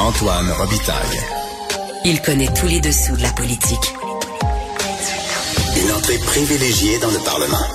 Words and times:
Antoine 0.00 0.50
Robitaille. 0.52 1.20
Il 2.06 2.22
connaît 2.22 2.48
tous 2.58 2.66
les 2.66 2.80
dessous 2.80 3.14
de 3.16 3.22
la 3.22 3.32
politique. 3.32 3.94
Une 5.76 5.92
entrée 5.92 6.16
privilégiée 6.16 6.98
dans 7.00 7.10
le 7.10 7.18
Parlement. 7.18 7.66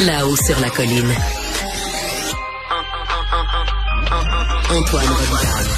Là-haut 0.00 0.36
sur 0.36 0.58
la 0.60 0.70
colline. 0.70 1.14
Antoine 4.70 5.06
Robitaille. 5.06 5.76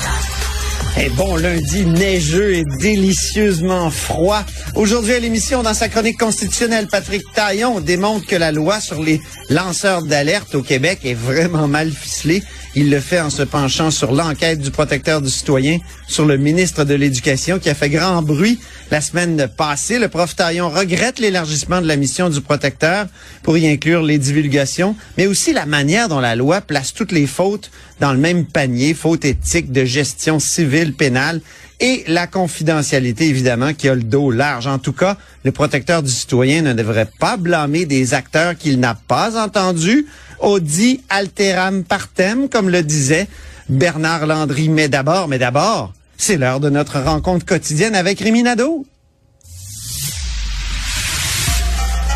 Et 1.00 1.08
bon 1.10 1.36
lundi 1.36 1.84
neigeux 1.84 2.54
et 2.54 2.64
délicieusement 2.80 3.90
froid. 3.90 4.44
Aujourd'hui 4.76 5.14
à 5.14 5.18
l'émission, 5.18 5.64
dans 5.64 5.74
sa 5.74 5.88
chronique 5.88 6.18
constitutionnelle, 6.18 6.86
Patrick 6.86 7.24
Taillon 7.34 7.80
démontre 7.80 8.26
que 8.26 8.36
la 8.36 8.52
loi 8.52 8.80
sur 8.80 9.02
les 9.02 9.20
lanceurs 9.50 10.02
d'alerte 10.02 10.54
au 10.54 10.62
Québec 10.62 11.00
est 11.04 11.14
vraiment 11.14 11.66
mal 11.66 11.90
ficelée. 11.90 12.44
Il 12.74 12.90
le 12.90 13.00
fait 13.00 13.20
en 13.20 13.30
se 13.30 13.42
penchant 13.42 13.90
sur 13.90 14.12
l'enquête 14.12 14.60
du 14.60 14.70
protecteur 14.70 15.22
du 15.22 15.30
citoyen 15.30 15.78
sur 16.06 16.26
le 16.26 16.36
ministre 16.36 16.84
de 16.84 16.94
l'Éducation 16.94 17.58
qui 17.58 17.70
a 17.70 17.74
fait 17.74 17.88
grand 17.88 18.22
bruit 18.22 18.60
la 18.90 19.00
semaine 19.00 19.48
passée. 19.48 19.98
Le 19.98 20.08
prof 20.08 20.36
Taillon 20.36 20.68
regrette 20.68 21.18
l'élargissement 21.18 21.80
de 21.80 21.86
la 21.86 21.96
mission 21.96 22.28
du 22.28 22.40
protecteur 22.40 23.06
pour 23.42 23.56
y 23.56 23.68
inclure 23.68 24.02
les 24.02 24.18
divulgations, 24.18 24.96
mais 25.16 25.26
aussi 25.26 25.52
la 25.52 25.66
manière 25.66 26.08
dont 26.08 26.20
la 26.20 26.36
loi 26.36 26.60
place 26.60 26.92
toutes 26.92 27.12
les 27.12 27.26
fautes 27.26 27.70
dans 28.00 28.12
le 28.12 28.18
même 28.18 28.44
panier, 28.44 28.94
fautes 28.94 29.24
éthiques 29.24 29.72
de 29.72 29.84
gestion 29.84 30.38
civile, 30.38 30.94
pénale 30.94 31.40
et 31.80 32.04
la 32.08 32.26
confidentialité, 32.26 33.28
évidemment, 33.28 33.72
qui 33.72 33.88
a 33.88 33.94
le 33.94 34.02
dos 34.02 34.30
large. 34.30 34.66
En 34.66 34.78
tout 34.78 34.92
cas, 34.92 35.16
le 35.44 35.52
protecteur 35.52 36.02
du 36.02 36.10
citoyen 36.10 36.62
ne 36.62 36.72
devrait 36.72 37.08
pas 37.18 37.36
blâmer 37.36 37.86
des 37.86 38.14
acteurs 38.14 38.56
qu'il 38.56 38.80
n'a 38.80 38.94
pas 38.94 39.40
entendus. 39.42 40.06
Audi 40.40 41.02
alteram 41.08 41.84
partem, 41.84 42.48
comme 42.48 42.68
le 42.68 42.82
disait 42.82 43.28
Bernard 43.68 44.26
Landry. 44.26 44.68
Mais 44.68 44.88
d'abord, 44.88 45.28
mais 45.28 45.38
d'abord, 45.38 45.92
c'est 46.16 46.36
l'heure 46.36 46.60
de 46.60 46.70
notre 46.70 47.00
rencontre 47.00 47.46
quotidienne 47.46 47.94
avec 47.94 48.20
Rémi. 48.20 48.44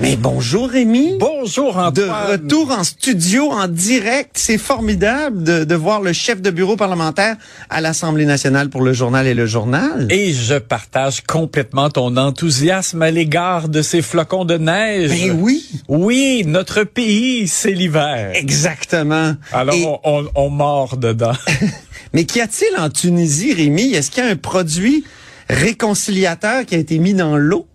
Mais 0.00 0.16
bonjour 0.16 0.70
Rémi. 0.70 1.16
Bonjour 1.20 1.74
De 1.74 1.78
Antoine. 2.04 2.30
retour 2.30 2.70
en 2.70 2.84
studio, 2.84 3.50
en 3.50 3.68
direct. 3.68 4.30
C'est 4.38 4.56
formidable 4.56 5.42
de, 5.44 5.64
de 5.64 5.74
voir 5.74 6.00
le 6.00 6.14
chef 6.14 6.40
de 6.40 6.50
bureau 6.50 6.74
parlementaire 6.76 7.36
à 7.68 7.82
l'Assemblée 7.82 8.24
nationale 8.24 8.70
pour 8.70 8.80
le 8.80 8.94
journal 8.94 9.26
et 9.26 9.34
le 9.34 9.44
journal. 9.44 10.06
Et 10.10 10.32
je 10.32 10.54
partage 10.54 11.20
complètement 11.20 11.90
ton 11.90 12.16
enthousiasme 12.16 13.02
à 13.02 13.10
l'égard 13.10 13.68
de 13.68 13.82
ces 13.82 14.00
flocons 14.00 14.46
de 14.46 14.56
neige. 14.56 15.10
Ben 15.10 15.38
oui, 15.38 15.68
Oui, 15.88 16.44
notre 16.46 16.84
pays, 16.84 17.46
c'est 17.46 17.72
l'hiver. 17.72 18.30
exactement. 18.34 19.34
Alors, 19.52 19.74
Et- 19.74 19.84
on, 19.86 20.00
on, 20.04 20.26
on 20.34 20.48
mord 20.48 20.96
dedans. 20.96 21.32
mais 22.14 22.24
qu'y 22.24 22.40
a-t-il 22.40 22.80
en 22.80 22.88
Tunisie, 22.88 23.52
Rémi? 23.52 23.92
Est-ce 23.92 24.10
qu'il 24.10 24.24
y 24.24 24.26
a 24.26 24.30
un 24.30 24.36
produit 24.36 25.04
réconciliateur 25.50 26.64
qui 26.64 26.74
a 26.74 26.78
été 26.78 26.98
mis 26.98 27.12
dans 27.12 27.36
l'eau? 27.36 27.66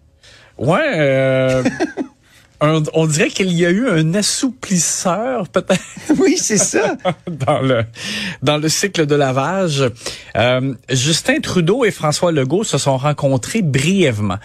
ouais, 0.58 0.80
euh, 0.96 1.62
un- 2.62 2.84
on 2.94 3.06
dirait 3.08 3.30
qu'il 3.30 3.52
y 3.52 3.66
a 3.66 3.70
eu 3.70 3.88
un 3.90 4.14
assouplisseur, 4.14 5.48
peut-être. 5.50 5.82
Oui, 6.20 6.38
c'est 6.38 6.58
ça. 6.58 6.96
dans 7.30 7.60
le 7.60 7.84
dans 8.42 8.58
le 8.58 8.70
cycle 8.70 9.06
de 9.06 9.16
lavage. 9.16 9.84
Euh, 10.38 10.74
Justin 10.90 11.40
Trudeau 11.42 11.84
et 11.86 11.92
François 11.92 12.32
Legault 12.32 12.64
se 12.64 12.78
sont 12.78 12.98
rencontrés 12.98 13.62
brièvement. 13.62 14.38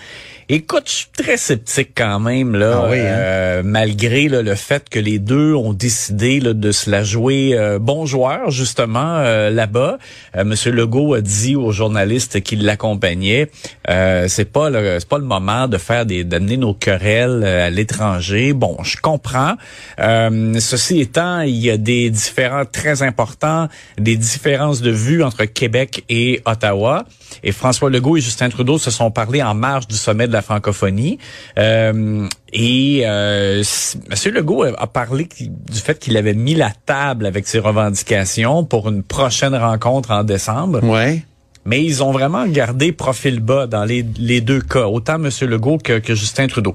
Écoute, 0.52 0.82
je 0.86 0.92
suis 0.92 1.06
très 1.16 1.36
sceptique 1.36 1.90
quand 1.96 2.18
même 2.18 2.56
là, 2.56 2.80
Ah 2.82 2.88
oui, 2.90 2.98
hein? 2.98 3.04
euh, 3.04 3.62
malgré 3.64 4.28
là, 4.28 4.42
le 4.42 4.56
fait 4.56 4.88
que 4.88 4.98
les 4.98 5.20
deux 5.20 5.54
ont 5.54 5.72
décidé 5.72 6.40
là, 6.40 6.54
de 6.54 6.72
se 6.72 6.90
la 6.90 7.04
jouer 7.04 7.52
euh, 7.54 7.78
bon 7.78 8.04
joueur 8.04 8.50
justement 8.50 9.18
euh, 9.18 9.50
là-bas. 9.50 9.98
Euh, 10.34 10.42
Monsieur 10.42 10.72
Legault 10.72 11.14
a 11.14 11.20
dit 11.20 11.54
aux 11.54 11.70
journalistes 11.70 12.40
qui 12.40 12.56
l'accompagnaient, 12.56 13.48
euh, 13.88 14.26
c'est 14.26 14.50
pas 14.50 14.70
le 14.70 14.98
c'est 14.98 15.08
pas 15.08 15.18
le 15.18 15.24
moment 15.24 15.68
de 15.68 15.78
faire 15.78 16.04
des 16.04 16.24
d'amener 16.24 16.56
nos 16.56 16.74
querelles 16.74 17.42
euh, 17.44 17.68
à 17.68 17.70
l'étranger. 17.70 18.52
Bon, 18.52 18.76
je 18.82 18.96
comprends. 18.96 19.54
Euh, 20.00 20.54
ceci 20.58 20.98
étant, 20.98 21.42
il 21.42 21.54
y 21.64 21.70
a 21.70 21.76
des 21.76 22.10
différends 22.10 22.64
très 22.64 23.02
importants, 23.02 23.68
des 23.98 24.16
différences 24.16 24.80
de 24.80 24.90
vues 24.90 25.22
entre 25.22 25.44
Québec 25.44 26.02
et 26.08 26.42
Ottawa. 26.44 27.04
Et 27.42 27.52
François 27.52 27.90
Legault 27.90 28.16
et 28.16 28.20
Justin 28.20 28.48
Trudeau 28.48 28.78
se 28.78 28.90
sont 28.90 29.10
parlé 29.10 29.42
en 29.42 29.54
marge 29.54 29.86
du 29.88 29.96
sommet 29.96 30.26
de 30.28 30.32
la 30.32 30.42
francophonie. 30.42 31.18
Euh, 31.58 32.26
et 32.52 33.02
euh, 33.04 33.62
M. 34.10 34.32
Legault 34.34 34.64
a 34.64 34.86
parlé 34.86 35.28
du 35.40 35.78
fait 35.78 35.98
qu'il 35.98 36.16
avait 36.16 36.34
mis 36.34 36.54
la 36.54 36.70
table 36.86 37.26
avec 37.26 37.46
ses 37.46 37.58
revendications 37.58 38.64
pour 38.64 38.88
une 38.88 39.02
prochaine 39.02 39.54
rencontre 39.54 40.10
en 40.10 40.24
décembre. 40.24 40.82
Ouais. 40.84 41.22
Mais 41.64 41.84
ils 41.84 42.02
ont 42.02 42.10
vraiment 42.12 42.46
gardé 42.46 42.90
profil 42.92 43.40
bas 43.40 43.66
dans 43.66 43.84
les, 43.84 44.04
les 44.18 44.40
deux 44.40 44.60
cas, 44.60 44.86
autant 44.86 45.16
M. 45.16 45.28
Legault 45.42 45.78
que, 45.78 45.98
que 45.98 46.14
Justin 46.14 46.46
Trudeau. 46.46 46.74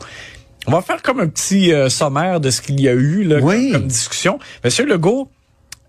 On 0.68 0.72
va 0.72 0.82
faire 0.82 1.02
comme 1.02 1.20
un 1.20 1.28
petit 1.28 1.74
euh, 1.74 1.90
sommaire 1.90 2.40
de 2.40 2.50
ce 2.50 2.62
qu'il 2.62 2.80
y 2.80 2.88
a 2.88 2.94
eu 2.94 3.24
là, 3.24 3.38
Oui. 3.42 3.72
comme, 3.72 3.82
comme 3.82 3.88
discussion. 3.88 4.40
M. 4.64 4.72
Legault 4.88 5.30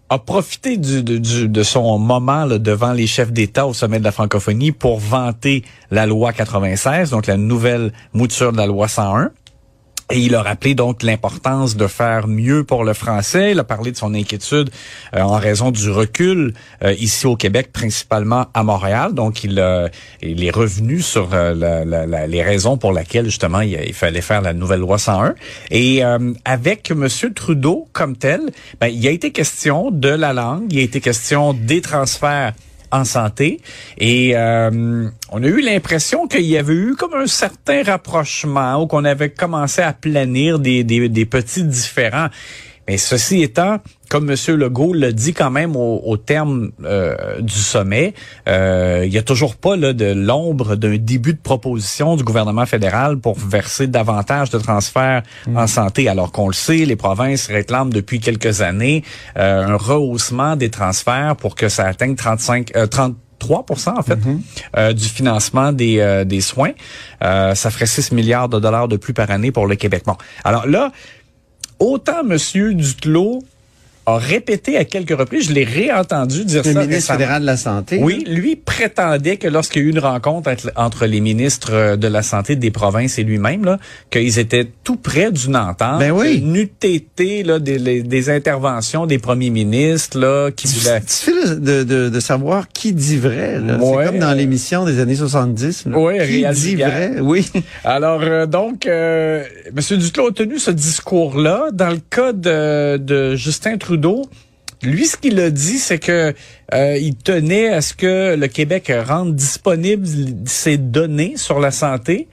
a 0.09 0.19
profité 0.19 0.77
du, 0.77 1.03
du- 1.03 1.49
de 1.49 1.63
son 1.63 1.99
moment 1.99 2.45
là, 2.45 2.59
devant 2.59 2.93
les 2.93 3.07
chefs 3.07 3.33
d'État 3.33 3.67
au 3.67 3.75
sommet 3.75 3.99
de 3.99 4.05
la 4.05 4.13
francophonie 4.13 4.71
pour 4.73 4.99
vanter 5.01 5.65
la 5.91 6.07
loi 6.07 6.33
96, 6.33 7.11
donc 7.11 7.27
la 7.27 7.37
nouvelle 7.37 7.93
mouture 8.13 8.53
de 8.53 8.57
la 8.59 8.67
loi 8.67 8.87
101. 8.89 9.31
Et 10.13 10.21
il 10.21 10.37
a 10.37 10.43
rappelé 10.43 10.77
donc 10.77 11.03
l'importance 11.03 11.77
de 11.77 11.89
faire 11.89 12.29
mieux 12.29 12.63
pour 12.63 12.85
le 12.85 12.93
français. 12.95 13.51
Il 13.51 13.59
a 13.59 13.65
parlé 13.65 13.91
de 13.91 13.97
son 13.97 14.15
inquiétude 14.15 14.71
euh, 15.17 15.21
en 15.21 15.37
raison 15.37 15.73
du 15.73 15.91
recul 15.91 16.55
euh, 16.85 16.93
ici 16.93 17.27
au 17.27 17.35
Québec, 17.35 17.71
principalement 17.73 18.47
à 18.55 18.63
Montréal. 18.63 19.15
Donc 19.15 19.43
il, 19.43 19.59
euh, 19.59 19.89
il 20.23 20.45
est 20.45 20.51
revenu 20.55 21.01
sur 21.01 21.31
euh, 21.35 21.55
la- 21.57 21.85
la- 21.85 22.07
la- 22.07 22.27
les 22.29 22.43
raisons 22.45 22.77
pour 22.79 22.93
lesquelles 22.93 23.25
justement 23.25 23.63
il, 23.63 23.93
fallait 23.95 24.21
faire 24.21 24.43
la 24.43 24.53
nouvelle 24.53 24.81
loi 24.81 24.97
101. 24.99 25.35
Et 25.73 26.05
euh, 26.05 26.33
avec 26.45 26.93
Monsieur 26.93 27.33
Trudeau 27.35 27.89
comme 27.93 28.17
tel, 28.17 28.43
ben, 28.81 28.87
il 28.87 29.05
a 29.09 29.11
été 29.11 29.33
question 29.33 29.91
de 29.91 30.09
la 30.11 30.33
langue, 30.33 30.73
il 30.73 30.79
a 30.79 30.83
été 30.83 31.01
question 31.01 31.53
des 31.53 31.81
transferts 31.81 32.53
en 32.91 33.05
santé. 33.05 33.61
Et 33.99 34.37
euh, 34.37 35.09
on 35.31 35.43
a 35.43 35.47
eu 35.47 35.61
l'impression 35.61 36.27
qu'il 36.27 36.43
y 36.43 36.57
avait 36.57 36.75
eu 36.75 36.95
comme 36.97 37.15
un 37.15 37.27
certain 37.27 37.83
rapprochement 37.83 38.83
ou 38.83 38.87
qu'on 38.87 39.05
avait 39.05 39.31
commencé 39.31 39.83
à 39.83 39.93
planir 39.93 40.59
des, 40.59 40.85
des, 40.85 41.09
des 41.09 41.27
petits 41.27 41.65
différends. 41.65 42.29
Mais 42.89 42.99
ceci 42.99 43.43
étant, 43.43 43.79
comme 44.09 44.31
M. 44.31 44.37
Legault 44.57 44.93
l'a 44.93 45.13
dit 45.13 45.35
quand 45.35 45.51
même 45.51 45.77
au, 45.77 46.01
au 46.05 46.17
terme 46.17 46.71
euh, 46.85 47.41
du 47.41 47.55
sommet, 47.55 48.15
euh, 48.49 49.05
il 49.07 49.13
y 49.13 49.19
a 49.19 49.23
toujours 49.23 49.57
pas 49.57 49.77
là, 49.77 49.93
de 49.93 50.13
l'ombre 50.13 50.77
d'un 50.77 50.97
début 50.97 51.35
de 51.35 51.41
proposition 51.43 52.17
du 52.17 52.25
gouvernement 52.25 52.67
fédéral 52.67 53.19
pour 53.19 53.37
verser 53.39 53.87
davantage 53.87 54.51
de 54.51 54.59
transferts 54.59 55.23
en 55.55 55.67
santé, 55.67 56.09
alors 56.09 56.33
qu'on 56.33 56.49
le 56.49 56.55
sait, 56.55 56.85
les 56.85 56.97
provinces 56.97 57.49
réclament 57.49 57.93
depuis 57.93 58.21
quelques 58.21 58.61
années 58.61 59.03
euh, 59.37 59.67
un 59.67 59.77
rehaussement 59.77 60.57
des 60.57 60.71
transferts 60.71 61.37
pour 61.37 61.55
que 61.55 61.69
ça 61.69 61.87
atteigne 61.87 62.15
35, 62.15 62.77
euh, 62.77 62.87
30 62.87 63.17
3 63.39 63.65
en 63.87 64.03
fait 64.03 64.19
euh, 64.77 64.93
du 64.93 65.05
financement 65.05 65.73
des, 65.73 65.99
euh, 65.99 66.25
des 66.25 66.41
soins. 66.41 66.73
Euh, 67.23 67.55
ça 67.55 67.71
ferait 67.71 67.87
6 67.87 68.13
milliards 68.13 68.49
de 68.49 68.59
dollars 68.59 68.89
de 68.89 68.97
plus 68.97 69.13
par 69.13 69.31
année 69.31 69.53
pour 69.53 69.67
le 69.67 69.77
Québec. 69.77 70.05
Bon, 70.07 70.17
alors 70.45 70.67
là, 70.67 70.93
autant 71.79 72.25
Monsieur 72.25 72.75
Duclos 72.75 73.43
a 74.07 74.19
répété 74.19 74.77
à 74.77 74.85
quelques 74.85 75.17
reprises, 75.19 75.49
je 75.49 75.53
l'ai 75.53 75.65
réentendu 75.65 76.45
dire 76.45 76.63
Le 76.65 76.73
ça 76.73 76.81
ministre 76.81 76.95
récemment. 76.95 77.19
fédéral 77.19 77.41
de 77.43 77.47
la 77.47 77.57
Santé. 77.57 77.99
Oui, 78.01 78.25
lui 78.29 78.55
prétendait 78.57 79.37
que 79.37 79.49
lorsqu'il 79.49 79.83
y 79.83 79.85
a 79.85 79.89
eu 79.89 79.91
une 79.91 79.99
rencontre 79.99 80.51
entre, 80.77 81.07
les 81.07 81.21
ministres 81.21 81.71
euh, 81.73 81.97
de 81.97 82.07
la 82.07 82.23
Santé 82.23 82.55
des 82.57 82.71
provinces 82.71 83.19
et 83.19 83.25
lui-même, 83.25 83.65
là, 83.65 83.79
qu'ils 84.11 84.39
étaient 84.39 84.69
tout 84.85 84.97
près 84.97 85.33
d'une 85.33 85.57
entente. 85.57 85.99
Ben 85.99 86.13
oui. 86.13 86.41
N'eût 86.41 86.71
été 86.83 87.43
là, 87.43 87.59
des, 87.59 87.79
les- 87.79 88.03
des 88.05 88.31
interventions 88.31 89.07
des 89.07 89.19
premiers 89.19 89.51
ministres 89.51 90.19
là, 90.19 90.51
qui 90.55 90.69
voulaient... 90.69 91.01
Difficile 91.01 91.61
de, 91.61 91.83
de, 91.83 92.09
de 92.09 92.21
savoir 92.21 92.69
qui 92.69 92.93
dit 92.93 93.17
vrai. 93.19 93.59
Ouais. 93.59 93.77
C'est 94.05 94.07
comme 94.11 94.19
dans 94.21 94.33
l'émission 94.35 94.85
des 94.85 95.01
années 95.01 95.17
70. 95.17 95.87
là. 95.87 95.99
Ouais, 95.99 96.27
qui 96.29 96.47
dit 96.61 96.77
vrai? 96.77 97.13
Oui. 97.21 97.51
Alors 97.85 98.21
euh, 98.23 98.47
donc, 98.47 98.87
euh, 98.87 99.43
M. 99.77 99.99
Duclos 99.99 100.29
a 100.29 100.33
tenu 100.33 100.59
ce 100.61 100.71
discours-là. 100.71 101.71
Dans 101.73 101.91
le 101.91 101.99
cas 102.09 102.33
de, 102.33 102.99
de 102.99 103.35
Justin 103.35 103.77
Trudeau, 103.79 103.96
lui, 104.83 105.07
ce 105.07 105.17
qu'il 105.17 105.41
a 105.41 105.51
dit, 105.51 105.79
c'est 105.79 105.99
que 105.99 106.35
euh, 106.75 106.99
il 106.99 107.17
tenait 107.17 107.69
à 107.69 107.81
ce 107.81 107.95
que 107.95 108.35
le 108.37 108.47
Québec 108.47 108.93
rende 109.07 109.35
disponible 109.35 110.07
ses 110.47 110.77
données 110.77 111.35
sur 111.37 111.61
la 111.61 111.71
santé. 111.71 112.29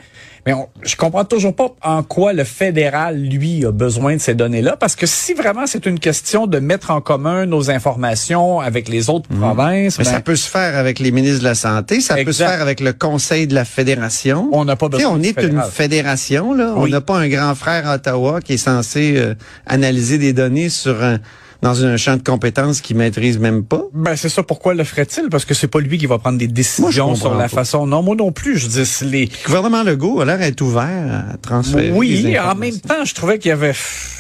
Mais 0.46 0.54
on, 0.54 0.68
je 0.82 0.98
comprends 0.98 1.24
toujours 1.24 1.56
pas 1.56 1.74
en 1.82 2.04
quoi 2.04 2.34
le 2.34 2.44
fédéral, 2.44 3.18
lui, 3.18 3.66
a 3.66 3.72
besoin 3.72 4.16
de 4.16 4.20
ces 4.20 4.36
données-là, 4.36 4.76
parce 4.76 4.98
que 4.98 5.06
si 5.06 5.34
vraiment 5.34 5.66
c'est 5.68 5.86
une 5.86 6.00
question 6.00 6.48
de 6.48 6.60
mettre 6.60 6.92
en 6.92 7.00
commun 7.00 7.46
nos 7.46 7.72
informations 7.72 8.60
avec 8.60 8.90
les 8.90 9.10
autres 9.10 9.30
provinces, 9.30 9.98
Mais 9.98 10.04
ben, 10.04 10.12
ça 10.12 10.20
peut 10.20 10.36
se 10.36 10.50
faire 10.50 10.78
avec 10.78 11.00
les 11.00 11.12
ministres 11.12 11.40
de 11.40 11.46
la 11.46 11.56
Santé, 11.56 12.02
ça 12.02 12.18
peut 12.18 12.34
se 12.34 12.44
faire 12.44 12.62
avec 12.62 12.82
le 12.82 12.92
Conseil 12.92 13.48
de 13.48 13.56
la 13.56 13.64
Fédération. 13.64 14.50
on 14.52 14.66
n'a 14.66 14.76
pas 14.76 14.90
besoin 14.90 15.12
on 15.14 15.22
est 15.22 15.34
fédéral. 15.34 15.66
une 15.66 15.72
fédération, 15.72 16.54
là. 16.54 16.74
On 16.76 16.88
n'a 16.88 17.00
pas 17.00 17.18
un 17.18 17.30
grand 17.30 17.56
frère 17.56 17.88
à 17.88 17.96
Ottawa 17.96 18.42
qui 18.42 18.54
est 18.54 18.58
censé 18.58 19.14
euh, 19.16 19.36
analyser 19.66 20.18
des 20.18 20.34
données 20.34 20.68
sur 20.68 21.02
un, 21.02 21.20
dans 21.64 21.86
un 21.86 21.98
champ 21.98 22.18
de 22.18 22.22
compétences 22.24 22.82
qu'il 22.82 22.98
maîtrise 22.98 23.40
même 23.40 23.64
pas? 23.64 23.82
Ben 23.94 24.16
c'est 24.16 24.30
ça. 24.30 24.44
Pourquoi 24.44 24.74
le 24.74 24.84
ferait-il? 24.84 25.30
Parce 25.30 25.46
que 25.46 25.54
c'est 25.54 25.68
pas 25.68 25.80
lui 25.80 25.98
qui 25.98 26.06
va 26.06 26.20
prendre 26.20 26.38
des 26.38 26.48
décisions 26.48 27.16
sur 27.16 27.34
la 27.34 27.44
pas. 27.44 27.48
façon. 27.50 27.88
Non, 27.88 28.04
moi 28.04 28.16
non 28.16 28.32
plus. 28.32 28.58
Je 28.58 28.68
dis 28.68 28.84
les. 29.10 29.26
Le 29.26 29.46
gouvernement 29.48 29.84
Legault 29.84 30.22
a 30.22 30.26
l'air 30.26 30.38
d'être 30.38 30.62
ouvert 30.62 31.26
à 31.32 31.38
transférer 31.38 31.92
Oui, 31.92 32.38
en 32.38 32.56
même 32.56 32.80
temps, 32.80 33.06
je 33.06 33.14
trouvais 33.16 33.40
qu'il 33.40 33.50
y 33.50 33.52
avait, 33.54 33.74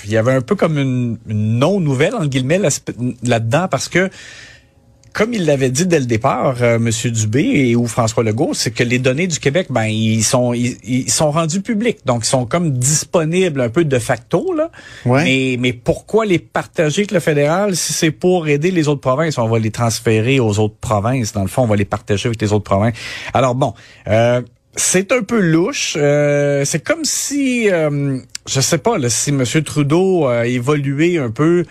il 0.05 0.11
y 0.11 0.17
avait 0.17 0.33
un 0.33 0.41
peu 0.41 0.55
comme 0.55 0.77
une, 0.77 1.17
une 1.27 1.59
non-nouvelle 1.59 2.15
en 2.15 2.25
guillemets 2.25 2.57
là- 2.59 2.69
là-dedans 3.23 3.67
parce 3.69 3.89
que 3.89 4.09
comme 5.13 5.33
il 5.33 5.45
l'avait 5.45 5.69
dit 5.69 5.85
dès 5.85 5.99
le 5.99 6.05
départ, 6.05 6.57
euh, 6.61 6.79
Monsieur 6.79 7.11
Dubé 7.11 7.41
et 7.41 7.75
ou 7.75 7.87
François 7.87 8.23
Legault, 8.23 8.53
c'est 8.53 8.71
que 8.71 8.83
les 8.83 8.99
données 8.99 9.27
du 9.27 9.39
Québec, 9.39 9.67
ben 9.69 9.85
ils 9.85 10.23
sont 10.23 10.53
ils, 10.53 10.77
ils 10.83 11.11
sont 11.11 11.31
rendus 11.31 11.61
publics, 11.61 11.99
donc 12.05 12.25
ils 12.25 12.29
sont 12.29 12.45
comme 12.45 12.71
disponibles 12.71 13.61
un 13.61 13.69
peu 13.69 13.85
de 13.85 13.99
facto 13.99 14.53
là. 14.53 14.71
Ouais. 15.05 15.23
Mais 15.23 15.57
mais 15.59 15.73
pourquoi 15.73 16.25
les 16.25 16.39
partager 16.39 17.01
avec 17.01 17.11
le 17.11 17.19
fédéral 17.19 17.75
si 17.75 17.93
c'est 17.93 18.11
pour 18.11 18.47
aider 18.47 18.71
les 18.71 18.87
autres 18.87 19.01
provinces? 19.01 19.37
On 19.37 19.47
va 19.47 19.59
les 19.59 19.71
transférer 19.71 20.39
aux 20.39 20.59
autres 20.59 20.77
provinces. 20.81 21.31
Dans 21.31 21.43
le 21.43 21.47
fond, 21.47 21.63
on 21.63 21.67
va 21.67 21.75
les 21.75 21.85
partager 21.85 22.27
avec 22.27 22.41
les 22.41 22.51
autres 22.51 22.65
provinces. 22.65 22.95
Alors 23.33 23.55
bon. 23.55 23.73
Euh, 24.07 24.41
c'est 24.75 25.11
un 25.11 25.21
peu 25.21 25.39
louche. 25.39 25.95
Euh, 25.97 26.65
c'est 26.65 26.83
comme 26.83 27.05
si, 27.05 27.69
euh, 27.69 28.17
je 28.47 28.59
sais 28.59 28.79
pas, 28.79 28.97
là, 28.97 29.09
si 29.09 29.29
M. 29.29 29.43
Trudeau 29.63 30.25
a 30.25 30.47
évolué 30.47 31.17
un 31.17 31.29
peu 31.29 31.65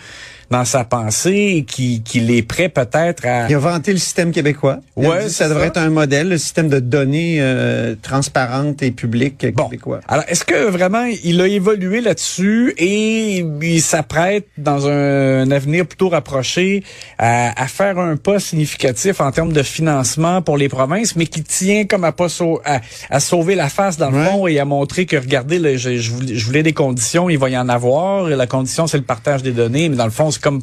dans 0.53 0.65
sa 0.65 0.83
pensée 0.83 1.65
qu'il 1.67 2.03
qu'il 2.03 2.29
est 2.31 2.43
prêt 2.43 2.69
peut-être 2.69 3.25
à... 3.25 3.47
Il 3.49 3.55
a 3.55 3.59
vanté 3.59 3.91
le 3.91 3.97
système 3.97 4.31
québécois. 4.31 4.77
Il 4.97 5.07
Ouais, 5.07 5.25
dit 5.25 5.33
ça 5.33 5.49
devrait 5.49 5.63
ça. 5.63 5.67
être 5.69 5.77
un 5.77 5.89
modèle, 5.89 6.29
le 6.29 6.37
système 6.37 6.69
de 6.69 6.79
données 6.79 7.37
euh, 7.39 7.95
transparentes 8.01 8.83
et 8.83 8.91
publiques 8.91 9.45
Bon. 9.55 9.63
québécois. 9.65 9.99
Alors, 10.07 10.23
est-ce 10.27 10.45
que 10.45 10.69
vraiment 10.69 11.05
il 11.23 11.41
a 11.41 11.47
évolué 11.47 12.01
là-dessus 12.01 12.73
et 12.77 13.37
il 13.61 13.81
s'apprête 13.81 14.45
dans 14.57 14.87
un, 14.87 15.41
un 15.41 15.51
avenir 15.51 15.87
plutôt 15.87 16.09
rapproché 16.09 16.83
à, 17.17 17.59
à 17.61 17.67
faire 17.67 17.97
un 17.97 18.15
pas 18.17 18.39
significatif 18.39 19.19
en 19.21 19.31
termes 19.31 19.53
de 19.53 19.63
financement 19.63 20.41
pour 20.43 20.57
les 20.57 20.69
provinces, 20.69 21.15
mais 21.15 21.25
qui 21.25 21.41
tient 21.43 21.85
comme 21.85 22.03
à 22.03 22.11
pas 22.11 22.29
sau- 22.29 22.61
à, 22.63 22.79
à 23.09 23.19
sauver 23.19 23.55
la 23.55 23.69
face 23.69 23.97
dans 23.97 24.11
le 24.11 24.17
Ouais. 24.17 24.25
fond 24.27 24.45
et 24.47 24.59
à 24.59 24.65
montrer 24.65 25.07
que 25.07 25.17
regardez, 25.17 25.57
là, 25.57 25.75
je, 25.75 25.97
je 25.97 26.11
voulais, 26.11 26.35
je 26.35 26.45
voulais 26.45 26.61
des 26.63 26.73
conditions, 26.73 27.29
il 27.31 27.39
va 27.39 27.49
y 27.49 27.57
en 27.57 27.67
avoir. 27.69 28.27
La 28.29 28.45
condition, 28.45 28.85
c'est 28.85 28.97
le 28.97 29.03
partage 29.03 29.41
des 29.41 29.51
données, 29.51 29.89
mais 29.89 29.95
dans 29.95 30.05
le 30.05 30.11
fond, 30.11 30.29
comme 30.43 30.61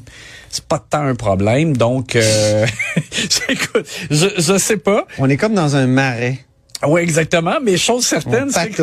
c'est 0.50 0.64
pas 0.64 0.78
tant 0.78 1.02
un 1.02 1.14
problème. 1.14 1.76
Donc, 1.76 2.14
euh, 2.14 2.66
écoute, 3.48 3.86
je, 4.10 4.26
je 4.36 4.58
sais 4.58 4.76
pas. 4.76 5.06
On 5.18 5.28
est 5.28 5.36
comme 5.36 5.54
dans 5.54 5.76
un 5.76 5.86
marais. 5.86 6.38
Oui, 6.86 7.02
exactement. 7.02 7.56
Mais 7.62 7.76
chose 7.76 8.06
certaine, 8.06 8.50
c'est 8.50 8.70
que 8.70 8.82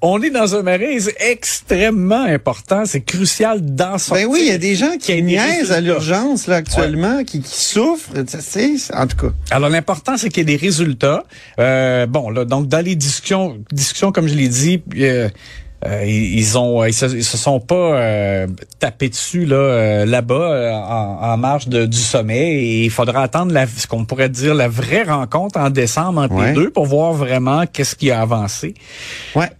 on 0.00 0.22
est 0.22 0.30
dans 0.30 0.54
un 0.54 0.62
marais 0.62 0.98
c'est 1.00 1.16
extrêmement 1.18 2.22
important, 2.22 2.84
c'est 2.86 3.00
crucial 3.00 3.60
d'en 3.60 3.98
sortir. 3.98 4.28
Ben 4.28 4.32
oui, 4.32 4.40
il 4.42 4.48
y 4.48 4.52
a 4.52 4.58
des 4.58 4.76
gens 4.76 4.96
qui 4.98 5.20
niaisent 5.22 5.72
à 5.72 5.80
l'urgence 5.80 6.46
là 6.46 6.56
actuellement, 6.56 7.24
qui, 7.24 7.40
qui 7.42 7.54
souffrent. 7.56 8.12
Tu 8.24 8.40
sais, 8.40 8.94
en 8.94 9.06
tout 9.06 9.16
cas. 9.16 9.32
Alors 9.50 9.68
l'important 9.68 10.16
c'est 10.16 10.28
qu'il 10.28 10.48
y 10.48 10.52
ait 10.52 10.56
des 10.56 10.64
résultats. 10.64 11.24
Euh, 11.58 12.06
bon 12.06 12.30
là, 12.30 12.44
donc 12.44 12.68
dans 12.68 12.84
les 12.84 12.94
discussions, 12.94 13.58
discussions 13.72 14.12
comme 14.12 14.28
je 14.28 14.34
l'ai 14.34 14.48
dit, 14.48 14.82
euh, 14.98 15.28
euh, 15.86 16.04
ils, 16.04 16.58
ont, 16.58 16.84
ils 16.84 16.92
se, 16.92 17.06
ils 17.06 17.22
se 17.24 17.36
sont 17.36 17.60
pas 17.60 17.74
euh, 18.00 18.46
tapés 18.80 19.08
dessus 19.08 19.44
là 19.44 19.56
euh, 19.56 20.06
là-bas 20.06 20.34
euh, 20.34 20.72
en, 20.72 21.18
en 21.22 21.36
marge 21.36 21.68
de- 21.68 21.86
du 21.86 21.96
sommet 21.98 22.54
et 22.62 22.84
il 22.84 22.90
faudra 22.90 23.22
attendre 23.22 23.52
la, 23.52 23.66
ce 23.66 23.86
qu'on 23.86 24.04
pourrait 24.04 24.28
dire 24.28 24.54
la 24.54 24.66
vraie 24.68 25.04
rencontre 25.04 25.58
en 25.60 25.70
décembre 25.70 26.22
entre 26.22 26.34
Ouais. 26.34 26.48
les 26.48 26.54
deux 26.54 26.70
pour 26.70 26.86
voir 26.86 27.12
vraiment 27.12 27.64
qu'est-ce 27.72 27.94
qui 27.94 28.10
a 28.10 28.20
avancé. 28.20 28.74
Ouais. 29.36 29.50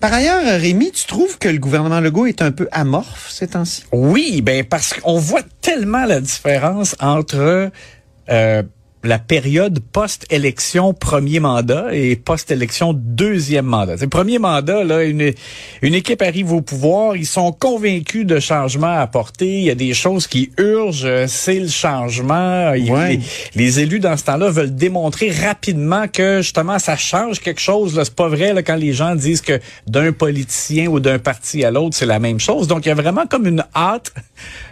Par 0.00 0.12
ailleurs, 0.12 0.42
Rémi, 0.60 0.90
tu 0.92 1.06
trouves 1.06 1.38
que 1.38 1.48
le 1.48 1.58
gouvernement 1.58 2.00
Legault 2.00 2.26
est 2.26 2.42
un 2.42 2.50
peu 2.52 2.68
amorphe 2.70 3.30
ces 3.30 3.48
temps-ci? 3.48 3.84
Oui, 3.92 4.42
ben 4.42 4.64
parce 4.64 4.92
qu'on 4.92 5.18
voit 5.18 5.40
tellement 5.62 6.04
la 6.04 6.20
différence 6.20 6.94
entre 7.00 7.70
euh, 8.30 8.62
la 9.04 9.18
période 9.18 9.80
post-élection 9.92 10.94
premier 10.94 11.40
mandat 11.40 11.94
et 11.94 12.16
post-élection 12.16 12.92
deuxième 12.94 13.66
mandat. 13.66 13.96
C'est 13.98 14.06
premier 14.08 14.38
mandat, 14.38 14.82
là, 14.84 15.04
une, 15.04 15.32
une 15.82 15.94
équipe 15.94 16.22
arrive 16.22 16.52
au 16.52 16.60
pouvoir, 16.62 17.16
ils 17.16 17.26
sont 17.26 17.52
convaincus 17.52 18.24
de 18.26 18.40
changements 18.40 18.86
à 18.86 19.00
apporter, 19.00 19.58
il 19.58 19.64
y 19.64 19.70
a 19.70 19.74
des 19.74 19.92
choses 19.94 20.26
qui 20.26 20.50
urgent, 20.58 21.26
c'est 21.28 21.60
le 21.60 21.68
changement. 21.68 22.72
Ils- 22.72 22.90
Ouais. 22.94 23.16
les, 23.54 23.64
les 23.64 23.80
élus 23.80 23.98
dans 23.98 24.16
ce 24.16 24.24
temps-là 24.24 24.50
veulent 24.50 24.74
démontrer 24.74 25.30
rapidement 25.30 26.06
que 26.06 26.42
justement 26.42 26.78
ça 26.78 26.96
change 26.96 27.40
quelque 27.40 27.60
chose. 27.60 27.96
Là, 27.96 28.04
c'est 28.04 28.14
pas 28.14 28.28
vrai 28.28 28.52
là, 28.54 28.62
quand 28.62 28.76
les 28.76 28.92
gens 28.92 29.14
disent 29.16 29.40
que 29.40 29.58
d'un 29.86 30.12
politicien 30.12 30.86
ou 30.88 31.00
d'un 31.00 31.18
parti 31.18 31.64
à 31.64 31.70
l'autre 31.70 31.96
c'est 31.96 32.06
la 32.06 32.18
même 32.20 32.38
chose. 32.40 32.68
Donc 32.68 32.86
il 32.86 32.88
y 32.88 32.92
a 32.92 32.94
vraiment 32.94 33.26
comme 33.26 33.46
une 33.46 33.64
hâte 33.74 34.12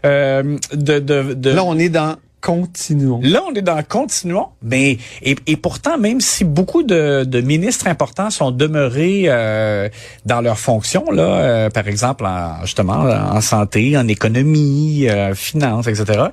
euh, 0.04 0.56
de, 0.72 0.98
de, 0.98 1.34
de 1.34 1.50
Là, 1.50 1.64
on 1.64 1.78
est 1.78 1.88
dans 1.88 2.16
continuons. 2.42 3.20
Là, 3.22 3.40
on 3.48 3.54
est 3.54 3.62
dans 3.62 3.80
continuons, 3.88 4.48
mais 4.62 4.98
et, 5.22 5.36
et 5.46 5.56
pourtant, 5.56 5.96
même 5.96 6.20
si 6.20 6.44
beaucoup 6.44 6.82
de, 6.82 7.24
de 7.24 7.40
ministres 7.40 7.86
importants 7.86 8.30
sont 8.30 8.50
demeurés 8.50 9.24
euh, 9.28 9.88
dans 10.26 10.40
leurs 10.40 10.58
fonctions, 10.58 11.04
là, 11.10 11.22
euh, 11.22 11.70
par 11.70 11.86
exemple, 11.86 12.26
en, 12.26 12.62
justement, 12.62 13.04
en 13.04 13.40
santé, 13.40 13.96
en 13.96 14.08
économie, 14.08 15.08
euh, 15.08 15.34
finance, 15.34 15.86
etc., 15.86 16.24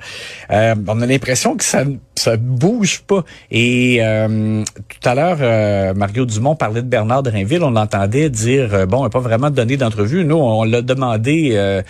euh, 0.49 0.75
on 0.87 0.99
a 1.01 1.05
l'impression 1.05 1.55
que 1.55 1.63
ça 1.63 1.83
ça 2.15 2.35
bouge 2.35 3.01
pas. 3.07 3.23
Et 3.49 4.01
tout 4.01 5.09
à 5.09 5.15
l'heure, 5.15 5.95
Mario 5.95 6.25
Dumont 6.25 6.55
parlait 6.55 6.81
de 6.81 6.87
Bernard 6.87 7.23
Drinville, 7.23 7.63
on 7.63 7.71
l'entendait 7.71 8.29
dire, 8.29 8.87
bon, 8.87 8.99
il 8.99 9.03
n'a 9.03 9.09
pas 9.09 9.21
vraiment 9.21 9.49
donné 9.49 9.77
d'entrevue. 9.77 10.25
Nous, 10.25 10.35
on 10.35 10.65
l'a 10.65 10.81
demandé... 10.81 11.81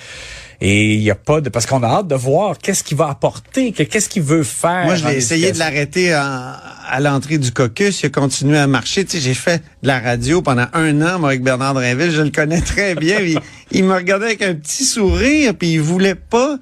et 0.62 0.94
il 0.94 1.02
y 1.02 1.10
a 1.12 1.16
pas 1.16 1.40
de 1.42 1.50
parce 1.50 1.66
qu'on 1.66 1.84
a 1.84 1.88
hâte 1.88 2.08
de 2.08 2.16
voir 2.16 2.58
qu'est-ce 2.58 2.84
qu'il 2.84 2.98
va 2.98 3.10
apporter, 3.10 3.72
que- 3.72 3.84
qu'est-ce 3.84 4.10
qu'il 4.10 4.24
veut 4.24 4.44
faire. 4.44 4.86
Moi, 4.86 4.96
je 4.96 5.06
l'ai 5.08 5.16
essayé 5.16 5.52
de 5.52 5.60
l'arrêter 5.60 6.12
à 6.14 7.00
l'entrée 7.00 7.38
du 7.38 7.52
caucus. 7.52 8.02
Il 8.02 8.08
a 8.08 8.10
continué 8.10 8.58
à 8.58 8.68
marcher. 8.68 9.06
Tu 9.06 9.12
sais, 9.18 9.20
j'ai 9.24 9.34
fait 9.34 9.64
de 9.84 9.88
la 9.88 10.00
radio 10.00 10.42
pendant 10.42 10.66
un 10.74 11.02
an 11.02 11.20
moi, 11.20 11.30
avec 11.30 11.44
Bernard 11.44 11.74
Drinville. 11.76 12.12
Je 12.12 12.22
le 12.22 12.32
connais 12.32 12.62
très 12.62 12.96
bien. 12.96 13.20
il, 13.22 13.40
il 13.72 13.84
me 13.86 13.94
regardait 13.94 14.26
avec 14.26 14.42
un 14.42 14.54
petit 14.56 14.84
sourire, 14.84 15.54
puis 15.56 15.74
il 15.74 15.82
voulait 15.82 16.16
pas 16.16 16.58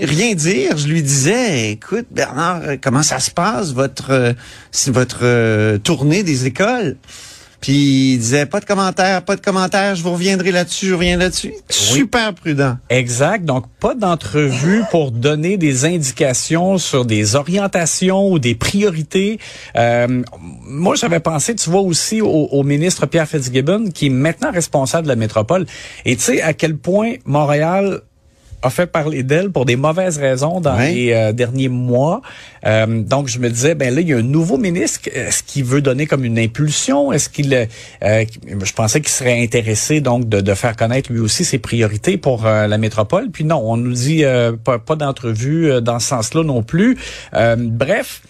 rien 0.00 0.34
dire. 0.34 0.76
Je 0.76 0.86
lui 0.86 1.02
disais, 1.02 1.70
écoute, 1.72 2.06
Bernard, 2.10 2.60
comment 2.80 3.02
ça 3.02 3.18
se 3.20 3.30
passe, 3.30 3.72
votre, 3.72 4.10
euh, 4.10 4.32
votre 4.88 5.20
euh, 5.22 5.78
tournée 5.78 6.22
des 6.22 6.46
écoles? 6.46 6.96
Puis 7.60 8.12
il 8.12 8.18
disait, 8.18 8.46
pas 8.46 8.60
de 8.60 8.64
commentaires, 8.64 9.22
pas 9.22 9.36
de 9.36 9.40
commentaires, 9.40 9.94
je 9.94 10.02
vous 10.02 10.12
reviendrai 10.12 10.52
là-dessus, 10.52 10.86
je 10.86 10.94
reviens 10.94 11.16
là-dessus. 11.16 11.52
Super 11.68 12.32
prudent. 12.34 12.76
Exact. 12.88 13.44
Donc, 13.44 13.64
pas 13.80 13.94
d'entrevue 13.94 14.84
pour 14.90 15.10
donner 15.10 15.56
des 15.56 15.84
indications 15.84 16.78
sur 16.78 17.04
des 17.04 17.34
orientations 17.34 18.30
ou 18.30 18.38
des 18.38 18.54
priorités. 18.54 19.38
Euh, 19.76 20.22
moi, 20.64 20.94
j'avais 20.94 21.20
pensé, 21.20 21.54
tu 21.54 21.68
vois, 21.68 21.80
aussi 21.80 22.20
au, 22.20 22.28
au 22.28 22.62
ministre 22.62 23.06
Pierre 23.06 23.28
Fitzgibbon, 23.28 23.90
qui 23.90 24.06
est 24.06 24.10
maintenant 24.10 24.52
responsable 24.52 25.04
de 25.04 25.08
la 25.08 25.16
métropole. 25.16 25.66
Et 26.04 26.16
tu 26.16 26.22
sais 26.22 26.42
à 26.42 26.52
quel 26.52 26.76
point 26.76 27.14
Montréal 27.24 28.02
a 28.62 28.70
fait 28.70 28.86
parler 28.86 29.22
d'elle 29.22 29.50
pour 29.50 29.64
des 29.64 29.76
mauvaises 29.76 30.18
raisons 30.18 30.60
dans 30.60 30.76
les 30.78 31.12
euh, 31.12 31.32
derniers 31.32 31.68
mois. 31.68 32.22
Euh, 32.66 33.02
donc, 33.02 33.28
je 33.28 33.38
me 33.38 33.48
disais, 33.48 33.74
ben 33.74 33.94
là, 33.94 34.00
il 34.00 34.08
y 34.08 34.12
a 34.12 34.16
un 34.16 34.22
nouveau 34.22 34.58
ministre. 34.58 35.08
Est-ce 35.12 35.42
qu'il 35.42 35.64
veut 35.64 35.80
donner 35.80 36.06
comme 36.06 36.24
une 36.24 36.38
impulsion? 36.38 37.12
Est-ce 37.12 37.28
qu'il... 37.28 37.54
euh, 37.54 37.66
euh, 38.02 38.24
je 38.62 38.72
pensais 38.72 39.00
qu'il 39.00 39.10
serait 39.10 39.40
intéressé, 39.42 40.00
donc, 40.00 40.28
de, 40.28 40.40
de 40.40 40.54
faire 40.54 40.76
connaître 40.76 41.12
lui 41.12 41.20
aussi 41.20 41.44
ses 41.44 41.58
priorités 41.58 42.16
pour 42.16 42.46
euh, 42.46 42.66
la 42.66 42.78
métropole. 42.78 43.30
Puis 43.30 43.44
non, 43.44 43.62
on 43.64 43.76
nous 43.76 43.92
dit 43.92 44.24
euh, 44.24 44.52
pas, 44.52 44.78
pas 44.78 44.96
d'entrevue 44.96 45.70
euh, 45.70 45.80
dans 45.80 45.98
ce 45.98 46.08
sens-là 46.08 46.42
non 46.42 46.62
plus. 46.62 46.98
Euh, 47.34 47.56
bref... 47.58 48.22